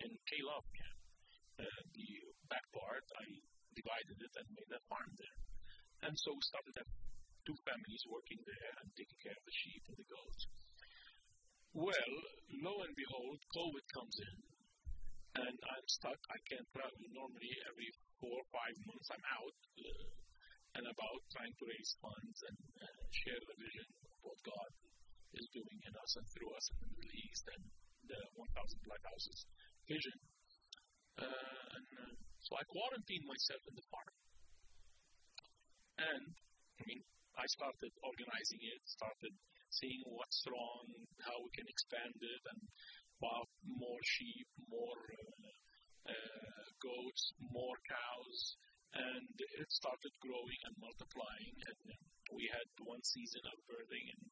in 0.00 0.10
Caleb 0.26 0.64
camp. 0.72 0.98
Uh, 1.56 1.82
the 1.92 2.10
back 2.48 2.64
part, 2.72 3.04
I 3.20 3.24
divided 3.76 4.16
it 4.16 4.32
and 4.40 4.48
made 4.56 4.72
a 4.72 4.80
farm 4.88 5.12
there. 5.16 5.38
And 6.08 6.14
so 6.16 6.32
we 6.32 6.42
started 6.44 6.74
having 6.76 7.00
two 7.44 7.56
families 7.64 8.04
working 8.08 8.40
there 8.44 8.72
and 8.80 8.88
taking 8.96 9.20
care 9.20 9.36
of 9.36 9.44
the 9.44 9.56
sheep 9.56 9.82
and 9.88 9.96
the 9.96 10.08
goats. 10.08 10.42
Well, 11.76 12.12
lo 12.64 12.72
and 12.84 12.94
behold, 12.96 13.36
COVID 13.52 13.86
comes 13.92 14.16
in, 14.16 14.36
and 15.44 15.56
I'm 15.60 15.86
stuck. 15.92 16.20
I 16.32 16.40
can't 16.48 16.68
travel. 16.72 17.04
Normally, 17.12 17.52
every 17.68 17.88
four 18.16 18.32
or 18.32 18.48
five 18.48 18.76
months, 18.88 19.08
I'm 19.12 19.26
out 19.36 19.56
uh, 19.76 20.08
and 20.80 20.84
about 20.88 21.20
trying 21.32 21.52
to 21.52 21.64
raise 21.68 21.92
funds 22.00 22.36
and 22.48 22.58
uh, 22.80 23.00
share 23.12 23.40
the 23.44 23.56
vision 23.60 23.88
of 24.04 24.12
what 24.24 24.40
God 24.44 24.70
is 25.36 25.48
doing 25.52 25.78
in 25.84 25.94
us 25.96 26.12
and 26.16 26.26
through 26.32 26.52
us 26.56 26.66
in 26.72 26.76
the 26.80 26.90
Middle 26.92 27.16
East 27.28 27.44
and 27.52 27.62
the 28.08 28.20
1,000 28.34 28.80
Lighthouses 28.88 29.46
vision. 29.86 30.16
Uh, 31.16 31.64
and 31.76 31.88
uh, 31.96 32.14
so 32.40 32.56
I 32.56 32.64
quarantined 32.68 33.26
myself 33.26 33.62
in 33.68 33.74
the 33.74 33.86
farm. 33.88 34.16
And, 35.96 36.24
I 36.76 36.82
mean, 36.84 37.02
I 37.36 37.46
started 37.48 37.92
organizing 38.04 38.60
it, 38.64 38.80
started 38.84 39.32
seeing 39.72 40.04
what's 40.08 40.44
wrong, 40.48 40.86
how 41.24 41.36
we 41.40 41.50
can 41.56 41.68
expand 41.68 42.16
it, 42.16 42.42
and 42.52 42.60
bought 43.20 43.48
more 43.64 44.02
sheep, 44.04 44.48
more 44.68 45.00
uh, 45.20 46.12
uh, 46.12 46.64
goats, 46.80 47.32
more 47.52 47.76
cows, 47.84 48.38
and 48.94 49.34
it 49.60 49.68
started 49.72 50.12
growing 50.20 50.60
and 50.68 50.74
multiplying. 50.80 51.56
And 51.66 51.80
we 52.32 52.48
had 52.52 52.68
one 52.84 53.02
season 53.04 53.44
of 53.52 53.56
birthing, 53.68 54.06
and 54.16 54.24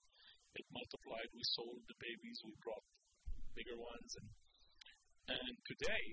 it 0.55 0.67
multiplied. 0.71 1.29
We 1.35 1.43
sold 1.55 1.83
the 1.87 1.99
babies, 1.99 2.38
we 2.47 2.55
brought 2.62 2.85
bigger 3.55 3.79
ones, 3.79 4.11
and 4.19 4.29
and 5.25 5.55
today 5.64 6.07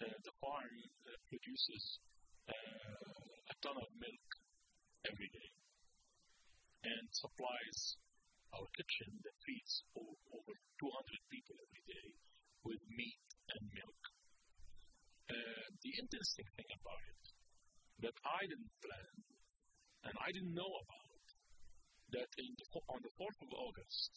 uh, 0.00 0.16
the 0.24 0.34
farm 0.40 0.72
uh, 1.04 1.16
produces 1.28 2.00
uh, 2.48 3.52
a 3.52 3.54
ton 3.60 3.76
of 3.76 3.90
milk 4.00 4.28
every 5.04 5.28
day 5.28 5.50
and 6.86 7.04
supplies 7.12 7.98
our 8.56 8.66
kitchen 8.72 9.10
that 9.20 9.36
feeds 9.44 9.84
over 9.92 10.54
200 10.80 10.88
people 11.28 11.56
every 11.60 11.84
day 11.92 12.08
with 12.64 12.80
meat 12.88 13.26
and 13.52 13.62
milk. 13.74 14.02
Uh, 15.28 15.66
the 15.82 15.92
interesting 16.00 16.48
thing 16.56 16.70
about 16.72 17.02
it 17.04 17.24
that 18.06 18.16
I 18.24 18.48
didn't 18.48 18.74
plan 18.80 19.16
and 20.06 20.14
I 20.22 20.28
didn't 20.32 20.54
know 20.54 20.72
about 20.72 21.05
that 22.14 22.28
the, 22.38 22.46
on 22.92 23.00
the 23.02 23.14
4th 23.18 23.40
of 23.42 23.50
August, 23.56 24.12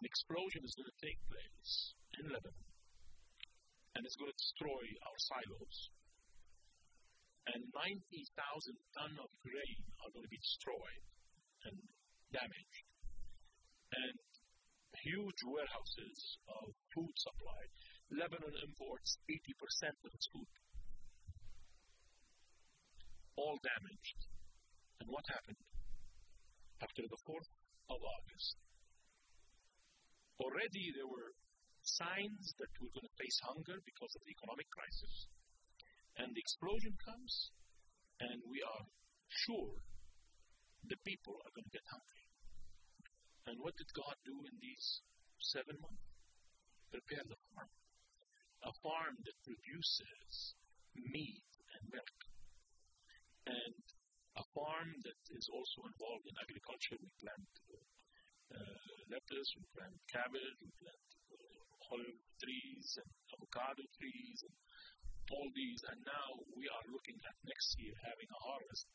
an 0.00 0.06
explosion 0.06 0.62
is 0.64 0.72
going 0.78 0.88
to 0.88 1.00
take 1.04 1.20
place 1.28 1.72
in 2.22 2.32
Lebanon 2.32 2.68
and 3.98 4.06
it's 4.06 4.14
going 4.14 4.30
to 4.30 4.38
destroy 4.38 4.84
our 5.10 5.18
silos. 5.18 5.76
And 7.50 7.66
90,000 7.74 7.98
tons 8.94 9.18
of 9.18 9.30
grain 9.42 9.82
are 10.06 10.12
going 10.14 10.22
to 10.22 10.30
be 10.30 10.38
destroyed 10.38 11.02
and 11.66 11.74
damaged. 12.30 12.86
And 13.90 14.22
huge 15.02 15.40
warehouses 15.42 16.38
of 16.46 16.70
food 16.94 17.10
supply. 17.18 17.62
Lebanon 18.14 18.54
imports 18.62 19.18
80% 19.26 19.98
of 20.06 20.10
its 20.14 20.30
food. 20.30 20.52
All 23.34 23.58
damaged. 23.66 24.18
And 25.02 25.10
what 25.10 25.26
happened? 25.26 25.58
After 26.78 27.02
the 27.02 27.20
4th 27.26 27.50
of 27.90 27.98
August, 27.98 28.56
already 30.38 30.94
there 30.94 31.10
were 31.10 31.34
signs 31.82 32.54
that 32.58 32.70
we're 32.78 32.94
going 32.94 33.08
to 33.08 33.18
face 33.18 33.38
hunger 33.42 33.78
because 33.82 34.12
of 34.14 34.22
the 34.22 34.34
economic 34.34 34.68
crisis. 34.70 35.26
And 36.18 36.34
the 36.34 36.42
explosion 36.42 36.94
comes, 37.02 37.50
and 38.20 38.38
we 38.46 38.62
are 38.62 38.84
sure 39.46 39.82
the 40.86 40.98
people 41.02 41.34
are 41.42 41.54
going 41.54 41.66
to 41.66 41.76
get 41.78 41.86
hungry. 41.90 42.26
And 43.48 43.56
what 43.64 43.74
did 43.74 43.90
God 43.96 44.16
do 44.22 44.36
in 44.46 44.56
these 44.60 45.02
seven 45.40 45.78
months? 45.80 46.06
Prepare 46.92 47.24
the 47.26 47.40
farm. 47.50 47.72
A 48.66 48.72
farm 48.82 49.14
that 49.24 49.38
produces 49.46 50.54
meat 50.94 51.50
and 51.74 51.82
milk. 51.90 52.18
And 53.46 53.82
farm 54.54 54.88
that 55.04 55.20
is 55.34 55.46
also 55.52 55.84
involved 55.88 56.26
in 56.28 56.36
agriculture. 56.38 56.96
We 57.00 57.10
plant 57.20 57.50
uh, 58.54 58.88
lettuce, 59.12 59.50
we 59.56 59.64
plant 59.76 59.96
cabbage, 60.08 60.56
we 60.60 60.70
plant 60.80 61.08
uh, 61.32 61.94
olive 61.94 62.20
trees 62.40 62.86
and 63.00 63.10
avocado 63.34 63.84
trees 63.98 64.38
and 64.44 64.56
all 65.32 65.48
these. 65.52 65.80
And 65.92 66.00
now 66.04 66.28
we 66.56 66.64
are 66.68 66.84
looking 66.92 67.18
at 67.24 67.36
next 67.44 67.76
year 67.80 67.94
having 68.04 68.28
a 68.28 68.40
harvest 68.44 68.88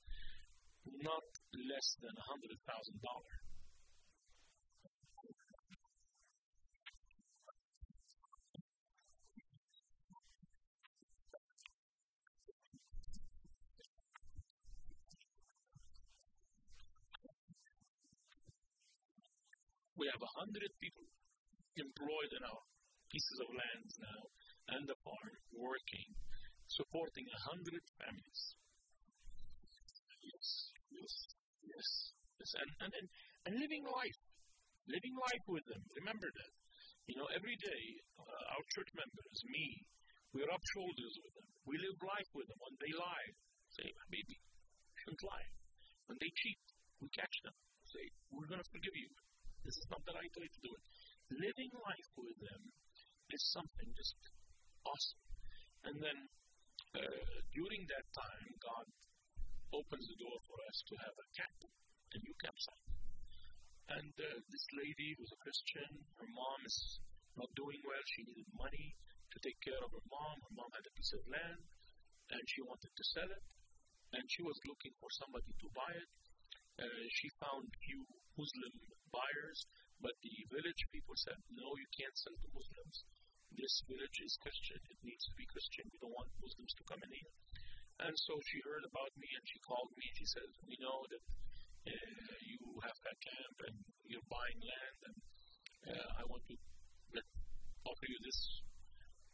not 0.99 1.27
less 1.71 1.95
than 2.03 2.11
$100,000 2.11 2.59
have 20.13 20.21
a 20.21 20.35
hundred 20.37 20.69
people 20.77 21.05
employed 21.81 22.31
in 22.37 22.41
our 22.45 22.61
pieces 23.09 23.37
of 23.41 23.49
land 23.49 23.89
now 23.97 24.21
and 24.77 24.85
the 24.85 24.97
farm 25.01 25.33
working, 25.57 26.09
supporting 26.69 27.25
a 27.25 27.39
hundred 27.49 27.81
families. 27.97 28.41
Yes, 30.21 30.47
yes, 30.93 31.13
yes, 31.65 31.87
yes. 32.39 32.51
And, 32.61 32.69
and, 32.85 32.91
and, 32.93 33.07
and 33.49 33.53
living 33.57 33.83
life, 33.89 34.19
living 34.85 35.15
life 35.17 35.45
with 35.49 35.65
them. 35.65 35.81
Remember 35.97 36.29
that. 36.29 36.53
You 37.09 37.19
know, 37.19 37.27
every 37.35 37.57
day, 37.59 37.83
uh, 38.15 38.53
our 38.55 38.63
church 38.79 38.91
members, 38.95 39.37
me, 39.51 39.83
we 40.31 40.39
rub 40.47 40.63
shoulders 40.71 41.13
with 41.19 41.33
them. 41.35 41.47
We 41.67 41.75
live 41.75 41.97
life 41.99 42.29
with 42.31 42.47
them. 42.47 42.59
When 42.63 42.75
they 42.79 42.93
lie, 42.95 43.27
say, 43.75 43.87
maybe 44.07 44.39
shouldn't 45.03 45.25
lie. 45.27 45.47
When 46.07 46.15
they 46.23 46.31
cheat, 46.31 46.63
we 47.03 47.11
catch 47.11 47.35
them. 47.43 47.55
Say, 47.91 48.07
we're 48.31 48.47
going 48.47 48.63
to 48.63 48.71
forgive 48.71 48.95
you. 48.95 49.11
This 49.63 49.79
is 49.79 49.87
not 49.87 50.03
the 50.03 50.15
right 50.15 50.35
way 50.35 50.47
to 50.47 50.61
do 50.63 50.71
it. 50.75 50.83
Living 51.39 51.71
life 51.71 52.11
with 52.19 52.37
them 52.43 52.61
is 53.31 53.43
something 53.55 53.89
just 53.95 54.19
awesome. 54.83 55.23
And 55.87 55.95
then 56.03 56.19
uh, 56.99 57.35
during 57.55 57.81
that 57.87 58.05
time, 58.11 58.51
God 58.59 58.87
opens 59.73 60.05
the 60.05 60.19
door 60.19 60.37
for 60.45 60.57
us 60.67 60.77
to 60.91 60.93
have 61.01 61.15
a 61.15 61.27
camp, 61.33 61.59
a 62.13 62.17
new 62.21 62.35
campsite. 62.43 62.87
And 63.97 64.13
uh, 64.15 64.39
this 64.51 64.65
lady 64.77 65.15
was 65.19 65.31
a 65.31 65.39
Christian. 65.43 65.91
Her 66.19 66.29
mom 66.29 66.59
is 66.67 66.77
not 67.35 67.49
doing 67.57 67.79
well. 67.83 68.03
She 68.13 68.23
needed 68.27 68.47
money 68.55 68.95
to 69.33 69.37
take 69.41 69.59
care 69.65 69.79
of 69.81 69.91
her 69.91 70.05
mom. 70.07 70.35
Her 70.43 70.55
mom 70.55 70.71
had 70.71 70.85
a 70.87 70.93
piece 70.93 71.11
of 71.17 71.23
land, 71.27 71.61
and 72.31 72.43
she 72.47 72.61
wanted 72.63 72.93
to 72.93 73.03
sell 73.15 73.27
it. 73.27 73.43
And 74.13 74.23
she 74.29 74.45
was 74.45 74.55
looking 74.69 74.93
for 75.01 75.09
somebody 75.17 75.49
to 75.49 75.67
buy 75.73 75.91
it. 75.97 76.11
Uh, 76.77 77.03
she 77.17 77.27
found 77.41 77.65
few 77.81 78.05
Muslim 78.37 78.73
buyers, 79.13 79.59
but 80.01 80.17
the 80.25 80.35
village 80.49 80.81
people 80.89 81.13
said, 81.15 81.37
"No, 81.53 81.77
you 81.77 81.87
can't 81.93 82.17
sell 82.17 82.33
to 82.33 82.49
Muslims. 82.51 83.05
This 83.53 83.85
village 83.85 84.17
is 84.25 84.41
Christian. 84.41 84.81
It 84.89 84.99
needs 85.05 85.23
to 85.29 85.35
be 85.37 85.45
Christian. 85.45 85.85
We 85.93 86.01
don't 86.01 86.17
want 86.17 86.33
Muslims 86.41 86.73
to 86.81 86.83
come 86.89 87.01
in 87.05 87.13
here." 87.13 87.33
And 88.01 88.15
so 88.17 88.33
she 88.49 88.57
heard 88.65 88.81
about 88.89 89.13
me 89.21 89.29
and 89.37 89.45
she 89.45 89.61
called 89.61 89.93
me 89.93 90.03
and 90.09 90.17
she 90.17 90.25
said, 90.25 90.49
We 90.65 90.75
know 90.81 91.05
that 91.13 91.23
uh, 91.93 92.35
you 92.41 92.59
have 92.81 92.97
that 93.05 93.19
camp 93.21 93.57
and 93.69 93.75
you're 94.09 94.25
buying 94.33 94.59
land 94.59 94.99
and 95.07 95.17
uh, 95.93 96.09
I 96.17 96.23
want 96.25 96.41
to 96.49 96.55
let, 97.13 97.25
offer 97.85 98.07
you 98.09 98.17
this. 98.25 98.39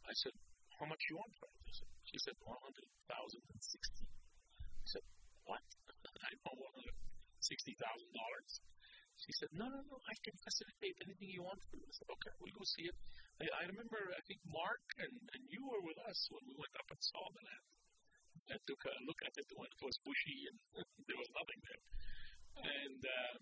I 0.03 0.13
said, 0.21 0.35
How 0.75 0.85
much 0.91 0.99
you 1.07 1.15
want 1.15 1.31
for 1.39 1.47
it? 1.47 1.81
She 2.03 2.19
said, 2.19 2.35
$100,060. 2.43 2.51
I 3.09 4.87
said, 4.91 5.05
What? 5.47 5.63
I 6.27 6.51
want 6.59 6.75
$160,000. 7.39 7.79
She 9.25 9.33
said, 9.35 9.51
No, 9.51 9.67
no, 9.67 9.79
no, 9.83 9.97
I 10.07 10.15
can 10.23 10.35
facilitate 10.39 10.95
anything 11.03 11.29
you 11.29 11.43
want 11.43 11.59
for 11.67 11.75
you. 11.75 11.85
I 11.85 11.93
said, 11.95 12.09
Okay, 12.09 12.33
we'll 12.39 12.55
go 12.55 12.63
see 12.63 12.87
it. 12.87 12.97
I, 13.43 13.45
I 13.51 13.63
remember, 13.67 13.99
I 14.15 14.21
think 14.27 14.39
Mark 14.47 14.83
and, 14.99 15.15
and 15.35 15.41
you 15.51 15.61
were 15.67 15.83
with 15.83 15.99
us 16.07 16.19
when 16.31 16.43
we 16.47 16.55
went 16.55 16.73
up 16.79 16.87
and 16.87 17.01
saw 17.03 17.23
the 17.35 17.43
land. 17.43 17.65
I 18.49 18.57
took 18.65 18.81
a 18.89 18.93
look 19.05 19.21
at 19.21 19.35
it 19.37 19.45
when 19.53 19.69
it 19.69 19.81
was 19.83 19.95
bushy 20.01 20.49
and 20.49 20.57
there 21.07 21.19
was 21.19 21.29
nothing 21.37 21.59
there. 21.67 21.83
And 22.65 23.01
uh, 23.05 23.35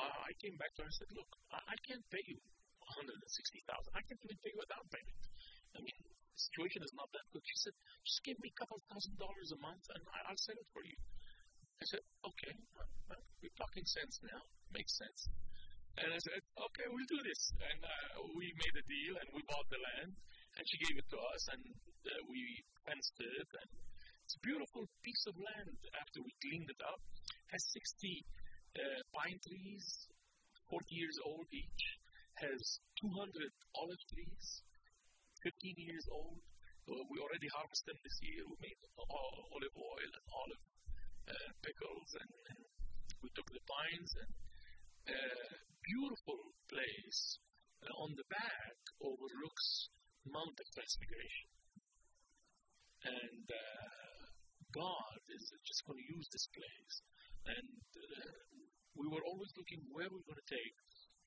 I 0.00 0.32
came 0.42 0.56
back 0.58 0.74
to 0.76 0.82
her 0.82 0.88
and 0.90 0.96
said, 0.96 1.10
look, 1.14 1.30
I, 1.54 1.62
I 1.62 1.76
can't 1.86 2.04
pay 2.10 2.24
you 2.26 2.40
160000 2.98 3.94
I 3.94 4.02
can't 4.02 4.18
even 4.26 4.38
pay 4.42 4.50
you 4.50 4.60
a 4.60 4.66
down 4.66 4.86
payment. 4.90 5.20
I 5.76 5.80
mean, 5.84 5.94
the 6.02 6.40
situation 6.40 6.82
is 6.82 6.90
not 6.98 7.06
that 7.14 7.22
good. 7.30 7.44
She 7.46 7.58
said, 7.62 7.74
just 8.02 8.20
give 8.26 8.38
me 8.42 8.50
a 8.50 8.56
couple 8.58 8.82
thousand 8.90 9.14
dollars 9.20 9.54
a 9.54 9.58
month 9.62 9.84
and 9.94 10.02
I, 10.10 10.34
will 10.34 10.40
sell 10.42 10.58
it 10.58 10.66
for 10.74 10.82
you. 10.82 10.98
I 11.80 11.88
said, 11.88 12.04
okay, 12.28 12.52
we're 13.40 13.56
talking 13.56 13.88
sense 13.88 14.20
now. 14.20 14.44
Makes 14.68 15.00
sense. 15.00 15.32
And 15.96 16.12
I 16.12 16.20
said, 16.20 16.44
okay, 16.52 16.86
we'll 16.92 17.08
do 17.08 17.24
this. 17.24 17.56
And 17.56 17.80
uh, 17.80 18.28
we 18.36 18.52
made 18.52 18.76
a 18.76 18.84
deal 18.84 19.16
and 19.16 19.28
we 19.32 19.40
bought 19.48 19.64
the 19.72 19.80
land 19.80 20.12
and 20.60 20.62
she 20.68 20.76
gave 20.76 21.00
it 21.00 21.08
to 21.08 21.18
us 21.32 21.42
and 21.56 21.64
uh, 21.64 22.20
we 22.28 22.40
fenced 22.84 23.16
it. 23.16 23.48
And 23.64 23.70
it's 24.28 24.36
a 24.36 24.44
beautiful 24.44 24.84
piece 25.00 25.24
of 25.24 25.40
land 25.40 25.72
after 25.96 26.20
we 26.20 26.28
cleaned 26.44 26.68
it 26.68 26.82
up. 26.84 27.00
Has 27.48 27.64
60 27.72 28.28
uh, 28.76 29.00
pine 29.16 29.40
trees, 29.40 30.04
40 30.68 30.84
years 30.92 31.16
old 31.24 31.48
each. 31.48 31.84
Has 32.44 32.60
200 33.00 33.24
olive 33.80 34.04
trees, 34.12 34.44
15 35.48 35.80
years 35.80 36.04
old. 36.12 36.44
Uh, 36.84 37.00
we 37.08 37.24
already 37.24 37.48
harvested 37.56 37.88
them 37.88 38.00
this 38.04 38.20
year. 38.20 38.44
We 38.44 38.68
made 38.68 38.76
olive 39.00 39.76
oil 39.80 40.10
and 40.12 40.26
olive 40.28 40.64
uh, 41.28 41.50
pickles, 41.60 42.10
and, 42.20 42.32
and, 42.50 42.60
we 43.20 43.28
took 43.36 43.52
the 43.52 43.60
pines 43.68 44.12
and 44.16 44.32
uh, 45.12 45.52
beautiful 45.84 46.40
place 46.72 47.36
uh, 47.84 47.92
on 48.00 48.16
the 48.16 48.24
back 48.32 48.76
overlooks 49.04 49.92
Mount 50.24 50.56
of 50.56 50.68
Transfiguration. 50.72 51.48
And 53.04 53.44
uh, 53.44 54.20
God 54.72 55.20
is 55.36 55.52
just 55.68 55.84
going 55.84 56.00
to 56.00 56.12
use 56.16 56.28
this 56.32 56.48
place. 56.48 56.94
And 57.44 57.80
uh, 57.92 58.40
we 58.96 59.04
were 59.12 59.24
always 59.28 59.52
looking 59.56 59.84
where 59.92 60.08
we're 60.08 60.24
going 60.24 60.40
to 60.40 60.52
take 60.56 60.76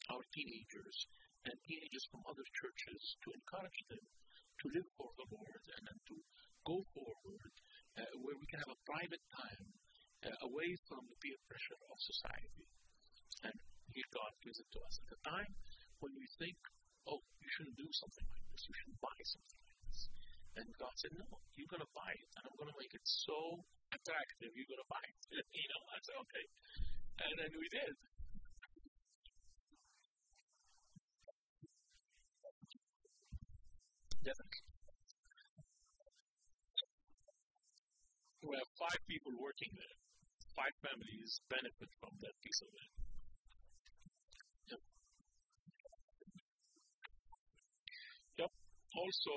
our 0.10 0.24
teenagers 0.34 0.98
and 1.46 1.56
teenagers 1.68 2.06
from 2.10 2.26
other 2.26 2.46
churches 2.58 3.02
to 3.22 3.38
encourage 3.38 3.82
them 3.90 4.02
to 4.02 4.66
live 4.74 4.90
for 4.96 5.10
the 5.20 5.28
Lord 5.30 5.64
and, 5.78 5.84
and 5.92 6.00
to 6.10 6.16
go 6.64 6.80
forward 6.96 7.54
uh, 8.00 8.14
where 8.24 8.38
we 8.40 8.48
can 8.48 8.64
have 8.64 8.72
a 8.72 8.86
private 8.88 9.24
time 9.36 9.68
away 10.44 10.70
from 10.88 11.04
the 11.12 11.18
peer 11.20 11.40
pressure 11.50 11.80
of 11.92 11.98
society. 12.00 12.64
And 13.44 13.56
here 13.92 14.08
God 14.16 14.32
gives 14.40 14.60
it 14.60 14.70
to 14.72 14.80
us 14.88 14.96
at 15.04 15.18
a 15.18 15.20
time 15.28 15.52
when 16.00 16.16
we 16.16 16.26
think, 16.40 16.56
oh, 17.08 17.20
you 17.40 17.50
shouldn't 17.52 17.76
do 17.76 17.90
something 17.92 18.28
like 18.32 18.46
this, 18.52 18.64
you 18.68 18.76
shouldn't 18.80 19.02
buy 19.04 19.20
something 19.24 19.60
like 19.60 19.80
this. 19.88 20.00
And 20.54 20.68
God 20.80 20.94
said, 20.96 21.12
no, 21.18 21.28
you're 21.58 21.72
going 21.72 21.84
to 21.84 21.94
buy 21.98 22.14
it, 22.14 22.30
and 22.38 22.46
I'm 22.48 22.56
going 22.56 22.72
to 22.72 22.80
make 22.80 22.94
it 22.94 23.04
so 23.04 23.64
attractive, 23.92 24.52
you're 24.56 24.70
going 24.70 24.84
to 24.84 24.92
buy 24.92 25.04
it. 25.04 25.20
you 25.60 25.68
know, 25.68 25.82
I 25.92 25.98
said, 26.06 26.18
okay. 26.24 26.46
And 27.24 27.34
then 27.40 27.52
we 27.58 27.68
did. 27.70 27.94
Definitely. 34.24 34.64
We 38.44 38.60
have 38.60 38.72
five 38.76 39.00
people 39.08 39.32
working 39.40 39.72
there. 39.72 39.98
Five 40.54 40.76
families 40.86 41.42
benefit 41.50 41.89
from 41.98 42.13
that 42.22 42.36
piece 42.46 42.62
of 42.62 42.70
land. 42.78 42.94
Yep. 44.70 44.82
Yep. 48.38 48.52
Also, 48.94 49.36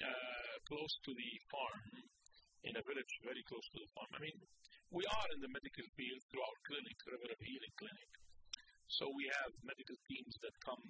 uh, 0.00 0.52
close 0.64 0.94
to 1.04 1.12
the 1.12 1.30
farm, 1.52 1.84
in 2.64 2.74
a 2.78 2.82
village 2.88 3.14
very 3.20 3.44
close 3.44 3.66
to 3.76 3.78
the 3.82 3.90
farm. 3.92 4.08
I 4.16 4.20
mean, 4.24 4.38
we 4.88 5.04
are 5.04 5.28
in 5.36 5.40
the 5.44 5.52
medical 5.52 5.84
field 5.96 6.20
through 6.28 6.44
our 6.44 6.58
clinic, 6.68 6.96
River 7.08 7.28
of 7.32 7.40
Healing 7.44 7.76
Clinic. 7.76 8.10
So 8.88 9.08
we 9.12 9.24
have 9.40 9.52
medical 9.64 9.96
teams 10.08 10.36
that 10.44 10.52
come 10.64 10.84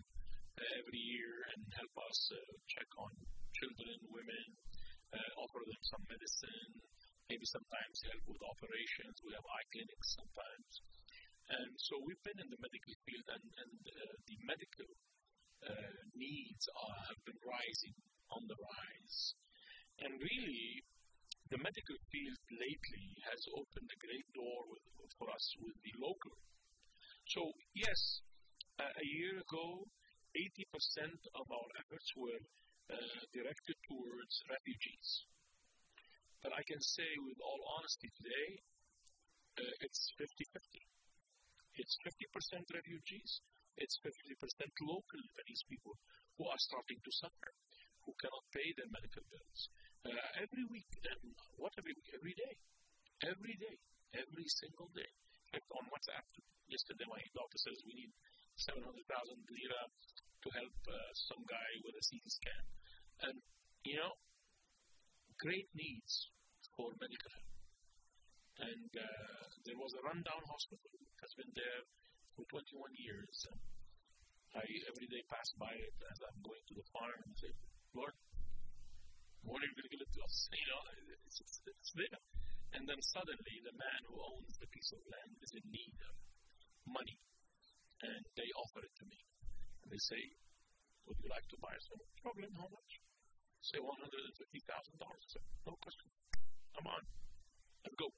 uh, 0.59 0.78
every 0.83 1.02
year 1.02 1.33
and 1.55 1.62
help 1.78 1.94
us 2.11 2.18
uh, 2.31 2.38
check 2.66 2.90
on 2.98 3.11
children, 3.59 3.98
women, 4.11 4.46
uh, 5.14 5.31
offer 5.42 5.62
them 5.66 5.83
some 5.87 6.02
medicine, 6.11 6.72
maybe 7.33 7.49
sometimes 7.49 7.97
help 8.12 8.25
with 8.29 8.45
operations. 8.45 9.16
We 9.25 9.33
have 9.33 9.49
eye 9.49 9.66
clinics 9.73 10.09
sometimes. 10.21 10.73
And 11.49 11.73
so 11.81 11.97
we've 12.05 12.21
been 12.29 12.37
in 12.45 12.53
the 12.53 12.61
medical 12.61 12.92
field, 13.09 13.27
and, 13.33 13.47
and 13.57 13.81
uh, 13.88 14.14
the 14.29 14.37
medical 14.45 14.90
uh, 15.64 15.97
needs 16.12 16.64
are, 16.77 17.01
have 17.09 17.21
been 17.25 17.40
rising 17.40 17.97
on 18.37 18.45
the 18.45 18.59
rise. 18.61 19.16
And 20.05 20.12
really, 20.21 20.85
the 21.49 21.57
medical 21.57 21.97
field 22.12 22.40
lately 22.53 23.09
has 23.33 23.40
opened 23.57 23.88
a 23.88 24.03
great 24.05 24.29
door 24.37 24.68
with, 24.68 24.85
for 25.16 25.33
us 25.33 25.47
with 25.64 25.77
the 25.81 25.95
local. 26.05 26.37
So, 27.33 27.49
yes, 27.73 28.01
uh, 28.77 28.92
a 28.92 29.07
year 29.09 29.40
ago, 29.40 29.88
80% 30.37 31.16
of 31.40 31.47
our 31.49 31.68
efforts 31.81 32.09
were 32.12 32.45
uh, 32.92 33.21
directed 33.33 33.77
towards 33.88 34.35
refugees. 34.53 35.32
But 36.42 36.59
I 36.59 36.62
can 36.66 36.83
say 36.83 37.07
with 37.22 37.38
all 37.38 37.62
honesty 37.78 38.11
today, 38.18 38.59
uh, 39.62 39.87
it's 39.87 40.11
50 40.18 40.44
50. 40.50 40.83
It's 41.78 41.96
50% 42.05 42.68
refugees, 42.74 43.40
it's 43.81 43.96
50% 44.05 44.12
local 44.85 45.20
Lebanese 45.22 45.64
people 45.70 45.96
who 46.37 46.44
are 46.44 46.61
starting 46.61 47.00
to 47.00 47.12
suffer, 47.16 47.50
who 48.05 48.12
cannot 48.20 48.44
pay 48.52 48.74
their 48.76 48.90
medical 48.92 49.24
bills. 49.33 49.61
Uh, 50.05 50.42
every 50.42 50.66
week, 50.68 50.90
and 51.07 51.33
what 51.57 51.72
every 51.78 51.94
week? 51.96 52.11
Every 52.12 52.35
day. 52.35 52.55
Every 53.24 53.57
day. 53.57 53.76
Every 54.12 54.48
single 54.50 54.90
day. 54.92 55.09
In 55.48 55.62
fact, 55.62 55.70
on 55.72 55.88
WhatsApp, 55.88 56.26
yesterday 56.68 57.07
my 57.09 57.22
doctor 57.33 57.57
says 57.57 57.78
we 57.87 57.94
need 57.94 58.12
700,000 58.59 58.92
lira 59.48 59.83
to 60.42 60.48
help 60.52 60.76
uh, 60.90 61.11
some 61.14 61.40
guy 61.48 61.70
with 61.87 61.96
a 61.96 62.05
CT 62.05 62.26
scan. 62.28 62.64
And, 63.31 63.37
you 63.87 63.96
know, 63.96 64.12
great 65.42 65.66
needs 65.74 66.31
for 66.78 66.94
medical 67.02 67.31
help. 67.35 67.50
And 68.62 68.90
uh, 68.94 69.42
there 69.66 69.74
was 69.74 69.90
a 69.98 70.02
rundown 70.07 70.42
hospital 70.46 70.94
has 71.18 71.35
been 71.35 71.50
there 71.59 71.83
for 72.38 72.46
21 72.46 72.62
years. 72.94 73.50
I 74.55 74.62
every 74.62 75.09
day 75.11 75.22
pass 75.26 75.50
by 75.59 75.74
it 75.74 75.96
as 76.12 76.18
I'm 76.22 76.38
going 76.46 76.62
to 76.70 76.74
the 76.78 76.87
farm 76.94 77.18
and 77.26 77.35
say, 77.35 77.50
Lord, 77.90 78.14
what 79.42 79.59
are 79.59 79.66
you 79.66 79.74
going 79.74 79.88
to 79.90 79.94
give 79.98 80.05
it 80.07 80.12
to 80.14 80.22
us? 80.22 80.37
You 80.62 80.68
know, 80.70 80.83
it's, 81.26 81.38
it's, 81.42 81.57
it's 81.66 81.92
there. 81.98 82.22
And 82.78 82.87
then 82.87 83.00
suddenly 83.02 83.57
the 83.66 83.74
man 83.74 84.00
who 84.07 84.16
owns 84.22 84.55
the 84.62 84.70
piece 84.70 84.94
of 84.94 85.02
land 85.11 85.35
is 85.42 85.52
in 85.59 85.66
need 85.66 85.98
of 86.07 86.14
money. 86.87 87.18
And 88.07 88.22
they 88.38 88.46
offer 88.55 88.83
it 88.87 88.94
to 89.02 89.05
me. 89.11 89.18
And 89.83 89.88
they 89.90 90.02
say, 90.02 90.22
Would 91.11 91.18
you 91.18 91.31
like 91.35 91.46
to 91.50 91.59
buy 91.59 91.74
some? 91.83 91.98
Problem, 92.22 92.50
how 92.55 92.70
much? 92.70 93.01
Say 93.62 93.79
$150,000. 93.79 93.87
I 93.87 95.29
said, 95.31 95.46
No 95.62 95.79
question. 95.79 96.11
Come 96.75 96.90
on. 96.90 97.03
Let's 97.87 97.94
go. 97.94 98.11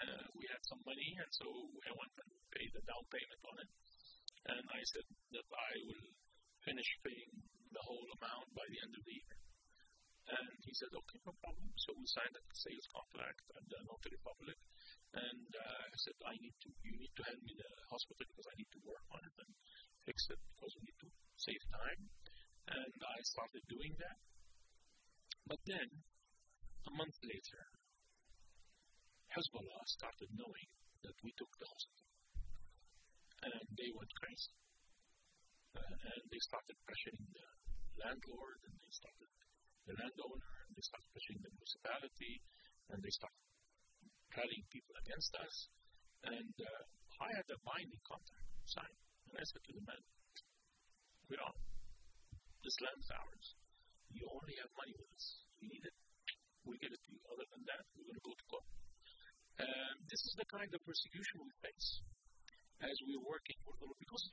Uh, 0.00 0.24
we 0.32 0.48
had 0.48 0.62
some 0.64 0.80
money, 0.88 1.12
and 1.20 1.28
so 1.28 1.44
I 1.84 1.92
went 1.92 2.14
and 2.16 2.30
paid 2.56 2.72
the 2.72 2.80
down 2.88 3.04
payment 3.12 3.42
on 3.44 3.56
it. 3.60 3.70
And 4.48 4.64
I 4.72 4.80
said 4.88 5.04
that 5.36 5.48
I 5.52 5.72
will 5.84 6.08
finish 6.64 6.88
paying 7.04 7.32
the 7.76 7.82
whole 7.84 8.08
amount 8.16 8.48
by 8.56 8.64
the 8.72 8.80
end 8.80 8.96
of 8.96 9.04
the 9.04 9.14
year. 9.20 9.36
And 10.30 10.56
he 10.64 10.72
said, 10.72 10.88
okay, 10.94 11.18
no 11.26 11.34
problem. 11.42 11.68
So 11.76 11.92
we 11.98 12.06
signed 12.06 12.32
a 12.32 12.42
sales 12.54 12.86
contract 12.94 13.42
at 13.52 13.64
the 13.66 13.80
notary 13.84 14.20
public. 14.24 14.56
And 15.12 15.50
uh, 15.52 15.82
I 15.90 15.96
said, 15.98 16.16
I 16.22 16.38
need 16.38 16.54
to, 16.64 16.68
you 16.86 16.94
need 16.96 17.14
to 17.18 17.24
hand 17.26 17.42
me 17.42 17.52
the 17.58 17.70
hospital 17.90 18.24
because 18.30 18.46
I 18.46 18.54
need 18.56 18.70
to 18.78 18.80
work 18.86 19.04
on 19.10 19.20
it 19.26 19.34
and 19.42 19.50
fix 20.06 20.30
it 20.30 20.38
because 20.54 20.72
we 20.78 20.86
need 20.86 20.98
to 21.02 21.10
save 21.36 21.62
time. 21.68 22.00
And 22.70 22.96
I 23.02 23.18
started 23.26 23.66
doing 23.66 23.92
that. 23.98 24.16
But 25.46 25.60
then, 25.66 25.88
a 26.86 26.92
month 26.96 27.16
later, 27.22 27.62
Hezbollah 29.30 29.84
started 29.86 30.30
knowing 30.34 30.70
that 31.06 31.16
we 31.22 31.30
took 31.38 31.52
the 31.58 31.68
hospital. 31.70 32.08
And 33.40 33.66
they 33.78 33.90
went 33.94 34.12
crazy. 34.20 34.56
Uh, 35.76 35.86
and 35.86 36.22
they 36.28 36.42
started 36.42 36.76
pressuring 36.82 37.24
the 37.30 37.46
landlord 38.02 38.58
and 38.66 38.74
they 38.82 38.92
started 38.92 39.30
the 39.86 39.94
landowner, 39.96 40.52
and 40.66 40.72
they 40.76 40.84
start 40.84 41.04
pushing 41.14 41.38
the 41.40 41.50
municipality, 41.50 42.42
and 42.90 42.98
they 43.00 43.14
started 43.14 43.42
rallying 44.36 44.66
people 44.70 44.94
against 45.02 45.32
us. 45.40 45.54
And 46.26 46.54
uh, 46.58 46.82
I 47.22 47.28
had 47.32 47.48
a 47.48 47.58
binding 47.64 48.02
contract 48.04 48.48
signed, 48.68 49.00
and 49.30 49.34
I 49.40 49.44
said 49.46 49.62
to 49.64 49.72
the 49.72 49.84
man, 49.88 50.02
"We're 51.30 51.42
on. 51.42 51.56
This 52.60 52.76
land 52.84 53.00
is 53.00 53.10
ours. 53.14 53.46
You 54.12 54.26
only 54.30 54.54
have 54.60 54.70
money 54.74 54.94
with 54.98 55.10
us. 55.14 55.26
You 55.62 55.68
need 55.70 55.84
it. 55.84 55.96
We 56.66 56.76
give 56.78 56.92
it 56.92 57.00
to 57.00 57.10
you. 57.10 57.20
Other 57.30 57.46
than 57.50 57.62
that, 57.70 57.82
we're 57.94 58.08
going 58.10 58.20
to 58.20 58.26
go 58.26 58.34
to 58.34 58.46
court." 58.50 58.68
And 59.60 59.96
this 60.08 60.22
is 60.24 60.34
the 60.36 60.48
kind 60.48 60.70
of 60.72 60.80
persecution 60.84 61.44
we 61.44 61.52
face 61.60 62.00
as 62.80 62.96
we're 63.04 63.24
working 63.24 63.58
for 63.64 63.76
the 63.76 63.86
because 64.00 64.24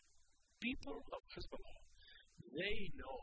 people 0.63 1.03
of 1.11 1.21
Hezbollah, 1.35 1.79
they 2.55 2.89
know 2.95 3.19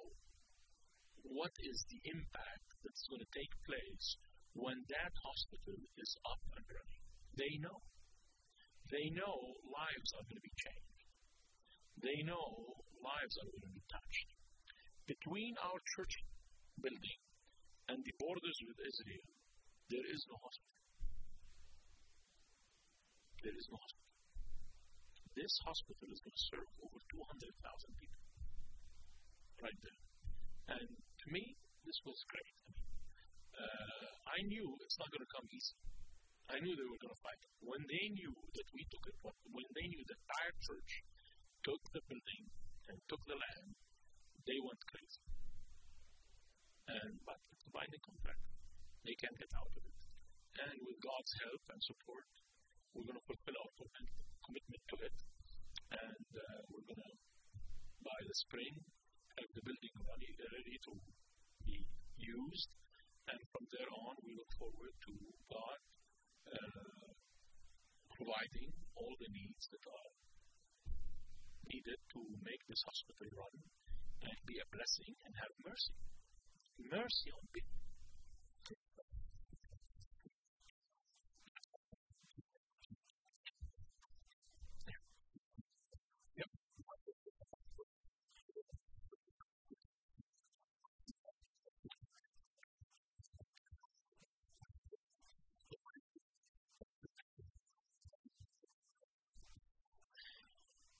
what 1.25 1.53
is 1.65 1.79
the 1.89 2.01
impact 2.13 2.67
that's 2.85 3.09
going 3.09 3.25
to 3.25 3.33
take 3.33 3.51
place 3.65 4.07
when 4.53 4.77
that 4.93 5.13
hospital 5.25 5.81
is 5.97 6.13
up 6.29 6.43
and 6.55 6.65
running. 6.69 7.03
They 7.35 7.59
know. 7.59 7.81
They 8.93 9.11
know 9.17 9.57
lives 9.65 10.11
are 10.15 10.25
going 10.29 10.39
to 10.39 10.47
be 10.47 10.57
changed. 10.61 11.01
They 12.05 12.21
know 12.23 12.77
lives 13.01 13.35
are 13.41 13.49
going 13.49 13.65
to 13.65 13.75
be 13.75 13.85
touched. 13.89 14.29
Between 15.09 15.57
our 15.65 15.81
church 15.97 16.15
building 16.81 17.21
and 17.89 18.01
the 18.01 18.15
borders 18.17 18.59
with 18.65 18.79
Israel, 18.81 19.29
there 19.93 20.07
is 20.09 20.21
no 20.31 20.37
hospital. 20.41 20.81
There 23.45 23.57
is 23.57 23.67
no 23.69 23.77
hospital. 23.77 24.11
This 25.37 25.53
hospital 25.67 26.09
is 26.09 26.21
going 26.25 26.33
to 26.33 26.45
serve 26.49 26.71
over 26.81 26.99
200,000 27.13 28.01
people. 28.01 28.23
Right 29.61 29.81
there. 29.85 30.01
And 30.79 30.89
to 30.89 31.27
me, 31.29 31.43
this 31.85 31.99
was 32.09 32.17
great. 32.31 32.51
I, 32.55 32.73
mean, 32.73 32.81
uh, 33.59 34.07
I 34.33 34.39
knew 34.49 34.67
it's 34.81 34.99
not 34.99 35.11
going 35.13 35.27
to 35.27 35.33
come 35.35 35.47
easy. 35.53 35.77
I 36.49 36.57
knew 36.61 36.73
they 36.73 36.89
were 36.89 37.01
going 37.03 37.13
to 37.13 37.25
fight. 37.25 37.41
When 37.65 37.83
they 37.85 38.05
knew 38.17 38.33
that 38.33 38.69
we 38.73 38.83
took 38.89 39.05
it, 39.11 39.17
when 39.25 39.69
they 39.77 39.87
knew 39.91 40.03
the 40.07 40.17
entire 40.17 40.55
church 40.65 40.91
took 41.65 41.83
the 41.93 42.03
building 42.09 42.45
and 42.89 42.97
took 43.09 43.21
the 43.29 43.37
land, 43.37 43.69
they 44.45 44.59
went 44.61 44.81
crazy. 44.89 45.34
And 46.85 47.17
but 47.25 47.41
it's 47.53 47.65
binding 47.73 48.03
contract. 48.05 48.43
They 49.05 49.17
can't 49.17 49.37
get 49.41 49.53
out 49.57 49.73
of 49.73 49.83
it. 49.85 50.01
And 50.55 50.77
with 50.87 50.99
God's 51.03 51.33
help 51.43 51.63
and 51.73 51.81
support, 51.83 52.29
we're 52.95 53.09
going 53.09 53.19
to 53.19 53.27
fulfill 53.27 53.59
our 53.59 53.73
commitment 54.47 54.85
to 54.93 54.97
it. 55.03 55.17
And 55.91 56.29
uh, 56.31 56.61
we're 56.71 56.87
going 56.87 57.03
to, 57.03 57.15
by 58.07 58.19
the 58.23 58.37
spring, 58.47 58.75
have 59.41 59.51
the 59.51 59.65
building 59.67 59.95
ready, 60.07 60.31
ready 60.39 60.77
to 60.87 60.93
be 61.67 61.83
used. 62.17 62.71
And 63.27 63.41
from 63.51 63.65
there 63.73 63.91
on, 63.91 64.15
we 64.23 64.37
look 64.39 64.53
forward 64.61 64.95
to 64.95 65.13
God 65.51 65.79
uh, 66.55 67.09
providing 68.15 68.71
all 68.95 69.15
the 69.19 69.31
needs 69.33 69.65
that 69.75 69.85
are 69.91 70.13
needed 71.67 71.99
to 72.15 72.21
make 72.47 72.63
this 72.71 72.83
hospital 72.87 73.27
run 73.35 73.57
and 74.23 74.37
be 74.47 74.57
a 74.63 74.69
blessing 74.71 75.13
and 75.27 75.33
have 75.35 75.53
mercy. 75.67 75.99
Mercy 76.79 77.31
on 77.31 77.47
people. 77.53 77.75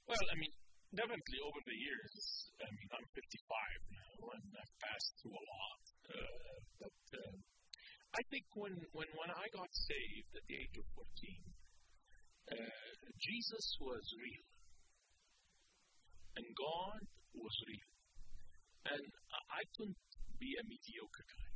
Well, 0.07 0.21
I 0.31 0.37
mean, 0.39 0.53
definitely 0.95 1.41
over 1.43 1.61
the 1.67 1.75
years, 1.75 2.15
I 2.63 2.69
mean, 2.71 2.89
I'm 2.95 3.07
55 3.19 3.25
now, 3.91 4.04
I've 4.23 4.77
passed 4.79 5.13
through 5.21 5.35
a 5.35 5.45
lot. 5.45 5.83
Uh, 6.07 6.59
but 6.81 7.01
uh, 7.19 7.37
I 8.15 8.23
think 8.31 8.47
when, 8.55 8.75
when, 8.95 9.09
when 9.19 9.31
I 9.35 9.47
got 9.51 9.71
saved 9.73 10.31
at 10.39 10.45
the 10.47 10.55
age 10.55 10.77
of 10.79 10.87
14, 10.95 11.05
uh, 12.55 12.71
Jesus 13.19 13.67
was 13.81 14.05
real, 14.21 14.47
and 16.39 16.47
God 16.55 17.01
was 17.35 17.55
real. 17.67 17.91
And 18.85 19.07
I 19.51 19.63
couldn't 19.75 19.99
be 20.37 20.55
a 20.61 20.65
mediocre 20.69 21.27
guy. 21.27 21.51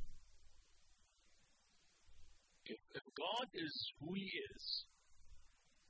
If, 2.73 2.79
if 2.97 3.05
God 3.13 3.47
is 3.53 3.75
who 4.01 4.17
He 4.17 4.27
is, 4.27 4.65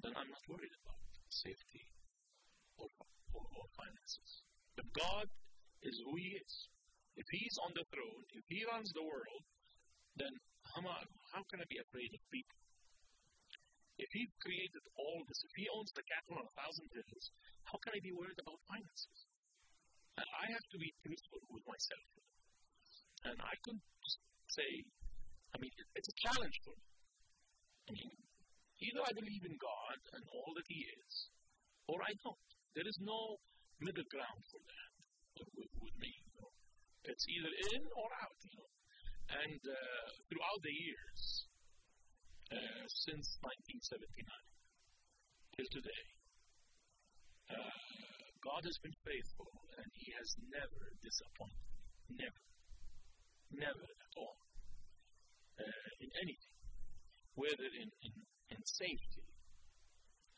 then 0.04 0.14
I'm 0.16 0.28
not 0.28 0.46
worried 0.52 0.76
about 0.84 1.00
safety 1.32 1.84
or, 2.78 2.88
or, 3.34 3.44
or 3.44 3.66
finances. 3.76 4.32
But 4.76 4.88
God 4.96 5.28
is 5.84 6.00
who 6.04 6.16
He 6.20 6.36
is. 6.40 6.54
If 7.16 7.28
He's 7.32 7.58
on 7.64 7.72
the 7.76 7.88
throne, 7.92 8.24
if 8.36 8.46
He 8.48 8.64
runs 8.68 8.92
the 8.92 9.04
world, 9.04 9.44
then 10.16 10.34
how 10.76 11.44
can 11.50 11.60
I 11.60 11.68
be 11.68 11.80
afraid 11.82 12.12
of 12.14 12.22
people? 12.32 12.60
If 14.00 14.08
He 14.16 14.32
created 14.40 14.84
all 14.96 15.24
this, 15.28 15.44
if 15.44 15.54
He 15.60 15.68
owns 15.76 15.92
the 15.92 16.08
cattle 16.08 16.40
on 16.40 16.48
a 16.48 16.56
thousand 16.56 16.88
hills, 16.96 17.26
how 17.68 17.78
can 17.84 17.96
I 17.96 18.02
be 18.04 18.16
worried 18.16 18.40
about 18.40 18.64
finances? 18.72 19.20
And 20.16 20.28
I 20.40 20.52
have 20.52 20.68
to 20.72 20.78
be 20.80 20.96
truthful 21.04 21.44
with 21.52 21.64
myself. 21.68 22.08
And 23.28 23.36
I 23.40 23.56
could 23.68 23.80
say, 24.56 24.70
I 25.52 25.60
mean, 25.60 25.72
it's 25.96 26.12
a 26.12 26.22
challenge 26.24 26.58
for 26.64 26.76
me. 26.76 26.88
I 27.88 27.92
mean, 27.96 28.12
either 28.80 29.04
I 29.04 29.12
believe 29.12 29.44
in 29.44 29.56
God 29.60 30.00
and 30.16 30.24
all 30.32 30.52
that 30.56 30.68
He 30.72 30.88
is, 30.88 31.14
or 31.92 32.00
I 32.00 32.16
don't. 32.24 32.40
There 32.76 32.88
is 32.88 33.00
no 33.04 33.40
middle 33.84 34.08
ground 34.08 34.42
for 34.48 34.62
that 34.64 34.89
with, 35.38 35.72
with 35.78 35.96
me. 36.00 36.12
You 36.12 36.34
know. 36.42 36.52
It's 37.06 37.26
either 37.30 37.54
in 37.76 37.84
or 37.94 38.10
out, 38.24 38.38
you 38.44 38.54
know. 38.58 38.70
And 39.30 39.62
uh, 39.62 40.08
throughout 40.26 40.62
the 40.66 40.74
years, 40.74 41.22
uh, 42.50 42.86
since 43.06 43.38
1979 43.46 44.26
till 45.54 45.70
today, 45.70 46.06
uh, 47.54 47.78
God 48.42 48.62
has 48.66 48.78
been 48.82 48.98
faithful 49.06 49.52
and 49.78 49.90
He 49.94 50.10
has 50.18 50.30
never 50.50 50.82
disappointed. 51.04 51.70
Never. 52.10 52.44
Never 53.54 53.86
at 53.86 54.14
all. 54.18 54.38
Uh, 55.60 55.90
in 56.02 56.10
anything. 56.26 56.58
Whether 57.38 57.70
in, 57.78 57.90
in, 58.02 58.14
in 58.58 58.62
safety. 58.66 59.26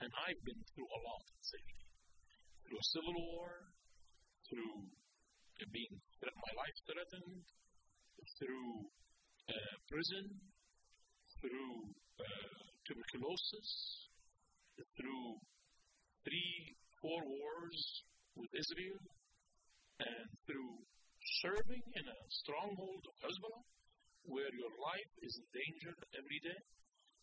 And 0.02 0.10
I've 0.28 0.42
been 0.44 0.62
through 0.74 0.90
a 0.90 1.00
lot 1.06 1.24
in 1.30 1.42
safety 1.46 1.82
through 2.72 2.80
a 2.80 2.92
civil 2.96 3.16
war, 3.36 3.68
through 4.52 4.84
being 5.72 5.96
my 6.20 6.54
life 6.60 6.78
threatened, 6.84 7.46
through 8.36 8.74
uh, 9.48 9.76
prison, 9.88 10.26
through 11.40 11.74
uh, 12.20 12.60
tuberculosis, 12.84 13.70
through 14.98 15.40
three, 16.26 16.76
four 17.00 17.22
wars 17.24 17.80
with 18.36 18.52
Israel, 18.52 19.02
and 20.02 20.28
through 20.50 20.76
serving 21.46 21.84
in 21.96 22.06
a 22.10 22.20
stronghold 22.44 23.04
of 23.08 23.16
Hezbollah, 23.22 23.66
where 24.26 24.52
your 24.52 24.74
life 24.82 25.14
is 25.22 25.34
in 25.38 25.48
danger 25.54 25.94
every 26.18 26.42
day 26.42 26.62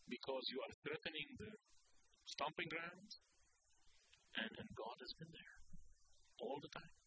because 0.08 0.42
you 0.50 0.58
are 0.62 0.74
threatening 0.82 1.28
the 1.38 1.52
stomping 2.26 2.70
grounds 2.70 3.12
and, 4.38 4.50
and 4.58 4.68
God 4.74 4.96
has 4.98 5.12
been 5.18 5.30
there 5.30 5.56
all 6.42 6.58
the 6.62 6.70
time. 6.74 6.97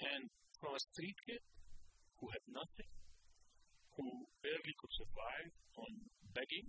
And 0.00 0.28
from 0.60 0.76
a 0.76 0.82
street 0.92 1.16
kid 1.24 1.42
who 2.20 2.28
had 2.28 2.44
nothing, 2.48 2.90
who 3.96 4.06
barely 4.44 4.74
could 4.76 4.92
survive 4.92 5.52
on 5.80 5.92
begging, 6.36 6.68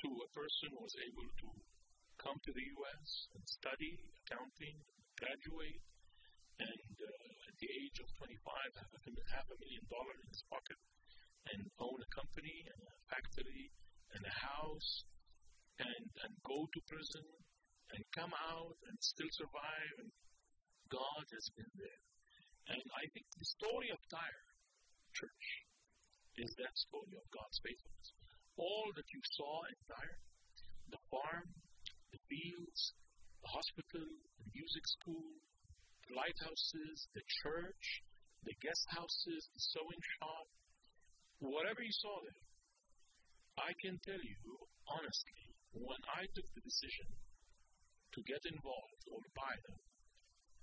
to 0.00 0.08
a 0.08 0.28
person 0.32 0.72
who 0.72 0.80
was 0.80 0.96
able 0.96 1.28
to 1.44 1.48
come 2.20 2.36
to 2.40 2.52
the 2.52 2.66
U.S. 2.80 3.08
and 3.36 3.44
study 3.44 4.00
accounting, 4.24 4.76
graduate, 5.20 5.84
and 6.60 6.92
uh, 7.00 7.48
at 7.48 7.56
the 7.60 7.68
age 7.68 7.96
of 8.00 8.08
25 8.20 8.80
have 8.80 8.92
a, 8.92 9.00
half 9.32 9.48
a 9.48 9.56
million 9.60 9.84
dollars 9.88 10.20
in 10.20 10.28
his 10.28 10.44
pocket 10.48 10.80
and 11.52 11.60
own 11.80 11.96
a 12.00 12.10
company 12.12 12.68
and 12.68 12.80
a 12.84 12.96
factory 13.08 13.72
and 14.16 14.22
a 14.24 14.36
house 14.44 15.04
and, 15.80 16.04
and 16.24 16.32
go 16.44 16.68
to 16.68 16.80
prison 16.88 17.24
and 17.96 18.00
come 18.12 18.32
out 18.52 18.76
and 18.88 18.96
still 19.00 19.32
survive. 19.32 19.94
And 20.04 20.12
God 20.90 21.24
has 21.30 21.46
been 21.54 21.72
there. 21.78 22.02
And 22.74 22.82
I 22.98 23.04
think 23.14 23.26
the 23.38 23.50
story 23.58 23.90
of 23.90 23.98
Tyre 24.10 24.46
Church 25.14 25.46
is 26.38 26.50
that 26.58 26.74
story 26.78 27.14
of 27.18 27.26
God's 27.34 27.58
faithfulness. 27.62 28.08
All 28.58 28.90
that 28.94 29.08
you 29.10 29.22
saw 29.38 29.54
in 29.66 29.78
Tyre, 29.90 30.20
the 30.90 31.02
farm, 31.10 31.48
the 32.14 32.22
fields, 32.30 32.94
the 33.42 33.50
hospital, 33.50 34.06
the 34.38 34.46
music 34.54 34.84
school, 35.00 35.30
the 36.06 36.14
lighthouses, 36.14 37.08
the 37.14 37.24
church, 37.42 37.84
the 38.44 38.56
guest 38.62 38.84
houses, 38.90 39.42
the 39.50 39.62
sewing 39.74 40.02
shop, 40.18 40.46
whatever 41.40 41.80
you 41.80 41.94
saw 42.02 42.14
there, 42.22 42.44
I 43.60 43.70
can 43.82 43.96
tell 44.04 44.20
you 44.20 44.40
honestly, 44.88 45.40
when 45.74 46.02
I 46.16 46.26
took 46.34 46.48
the 46.54 46.64
decision 46.64 47.08
to 48.14 48.20
get 48.26 48.42
involved 48.48 49.02
or 49.10 49.20
buy 49.36 49.54
them, 49.70 49.89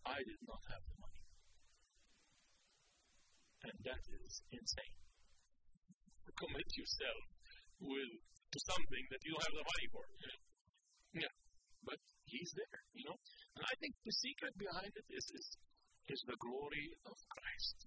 I 0.07 0.19
did 0.23 0.41
not 0.47 0.61
have 0.71 0.83
the 0.87 0.95
money. 1.03 1.23
And 3.67 3.77
that 3.83 4.03
is 4.23 4.33
insane. 4.55 4.97
Commit 6.37 6.69
yourself 6.77 7.23
with 7.81 8.13
to 8.53 8.59
something 8.63 9.03
that 9.11 9.21
you 9.25 9.31
don't 9.35 9.47
have 9.47 9.57
the 9.57 9.67
money 9.67 9.87
for. 9.91 10.03
Yeah. 11.17 11.33
But 11.83 11.99
he's 12.29 12.51
there, 12.55 12.79
you 12.93 13.03
know. 13.09 13.17
And 13.57 13.63
I 13.65 13.73
think 13.81 13.97
the 14.05 14.15
secret 14.15 14.53
behind 14.55 14.93
it 14.93 15.07
is, 15.11 15.25
is 15.33 15.47
is 16.07 16.21
the 16.23 16.39
glory 16.39 16.87
of 17.03 17.17
Christ. 17.27 17.77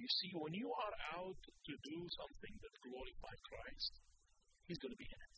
You 0.00 0.08
see, 0.08 0.32
when 0.32 0.54
you 0.56 0.72
are 0.72 0.96
out 1.20 1.36
to 1.44 1.74
do 1.84 1.98
something 2.08 2.54
that 2.56 2.74
glorifies 2.80 3.42
Christ, 3.44 3.92
He's 4.66 4.78
going 4.78 4.94
to 4.94 5.02
be 5.04 5.10
in 5.10 5.20
it. 5.20 5.36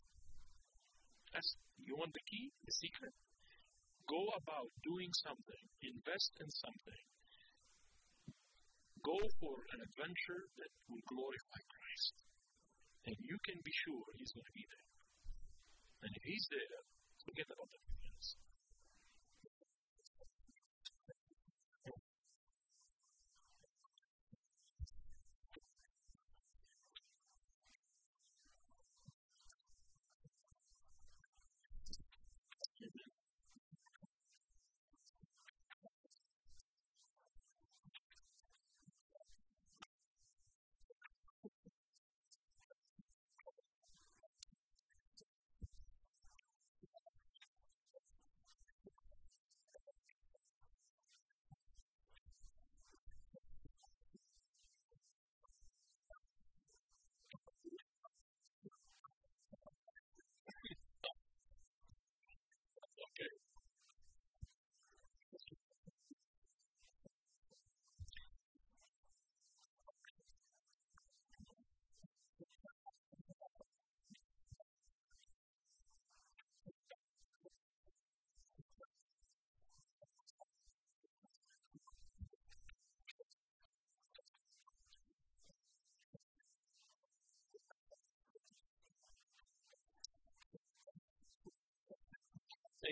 That's, 1.32 1.50
you 1.82 1.96
want 1.96 2.12
the 2.12 2.22
key, 2.28 2.52
the 2.62 2.70
secret? 2.70 3.14
Go 4.04 4.20
about 4.36 4.68
doing 4.84 5.08
something, 5.24 5.64
invest 5.80 6.32
in 6.40 6.50
something, 6.52 7.02
go 9.04 9.16
for 9.40 9.54
an 9.76 9.80
adventure 9.80 10.44
that 10.60 10.72
will 10.88 11.04
glorify 11.08 11.60
Christ. 11.64 12.14
And 13.08 13.16
you 13.20 13.36
can 13.44 13.60
be 13.64 13.72
sure 13.84 14.04
He's 14.16 14.32
going 14.32 14.48
to 14.48 14.56
be 14.56 14.64
there. 14.68 14.88
And 16.04 16.12
if 16.16 16.22
He's 16.24 16.48
there, 16.52 16.80
forget 17.24 17.48
about 17.48 17.68
everything 17.72 18.12
else. 18.12 18.36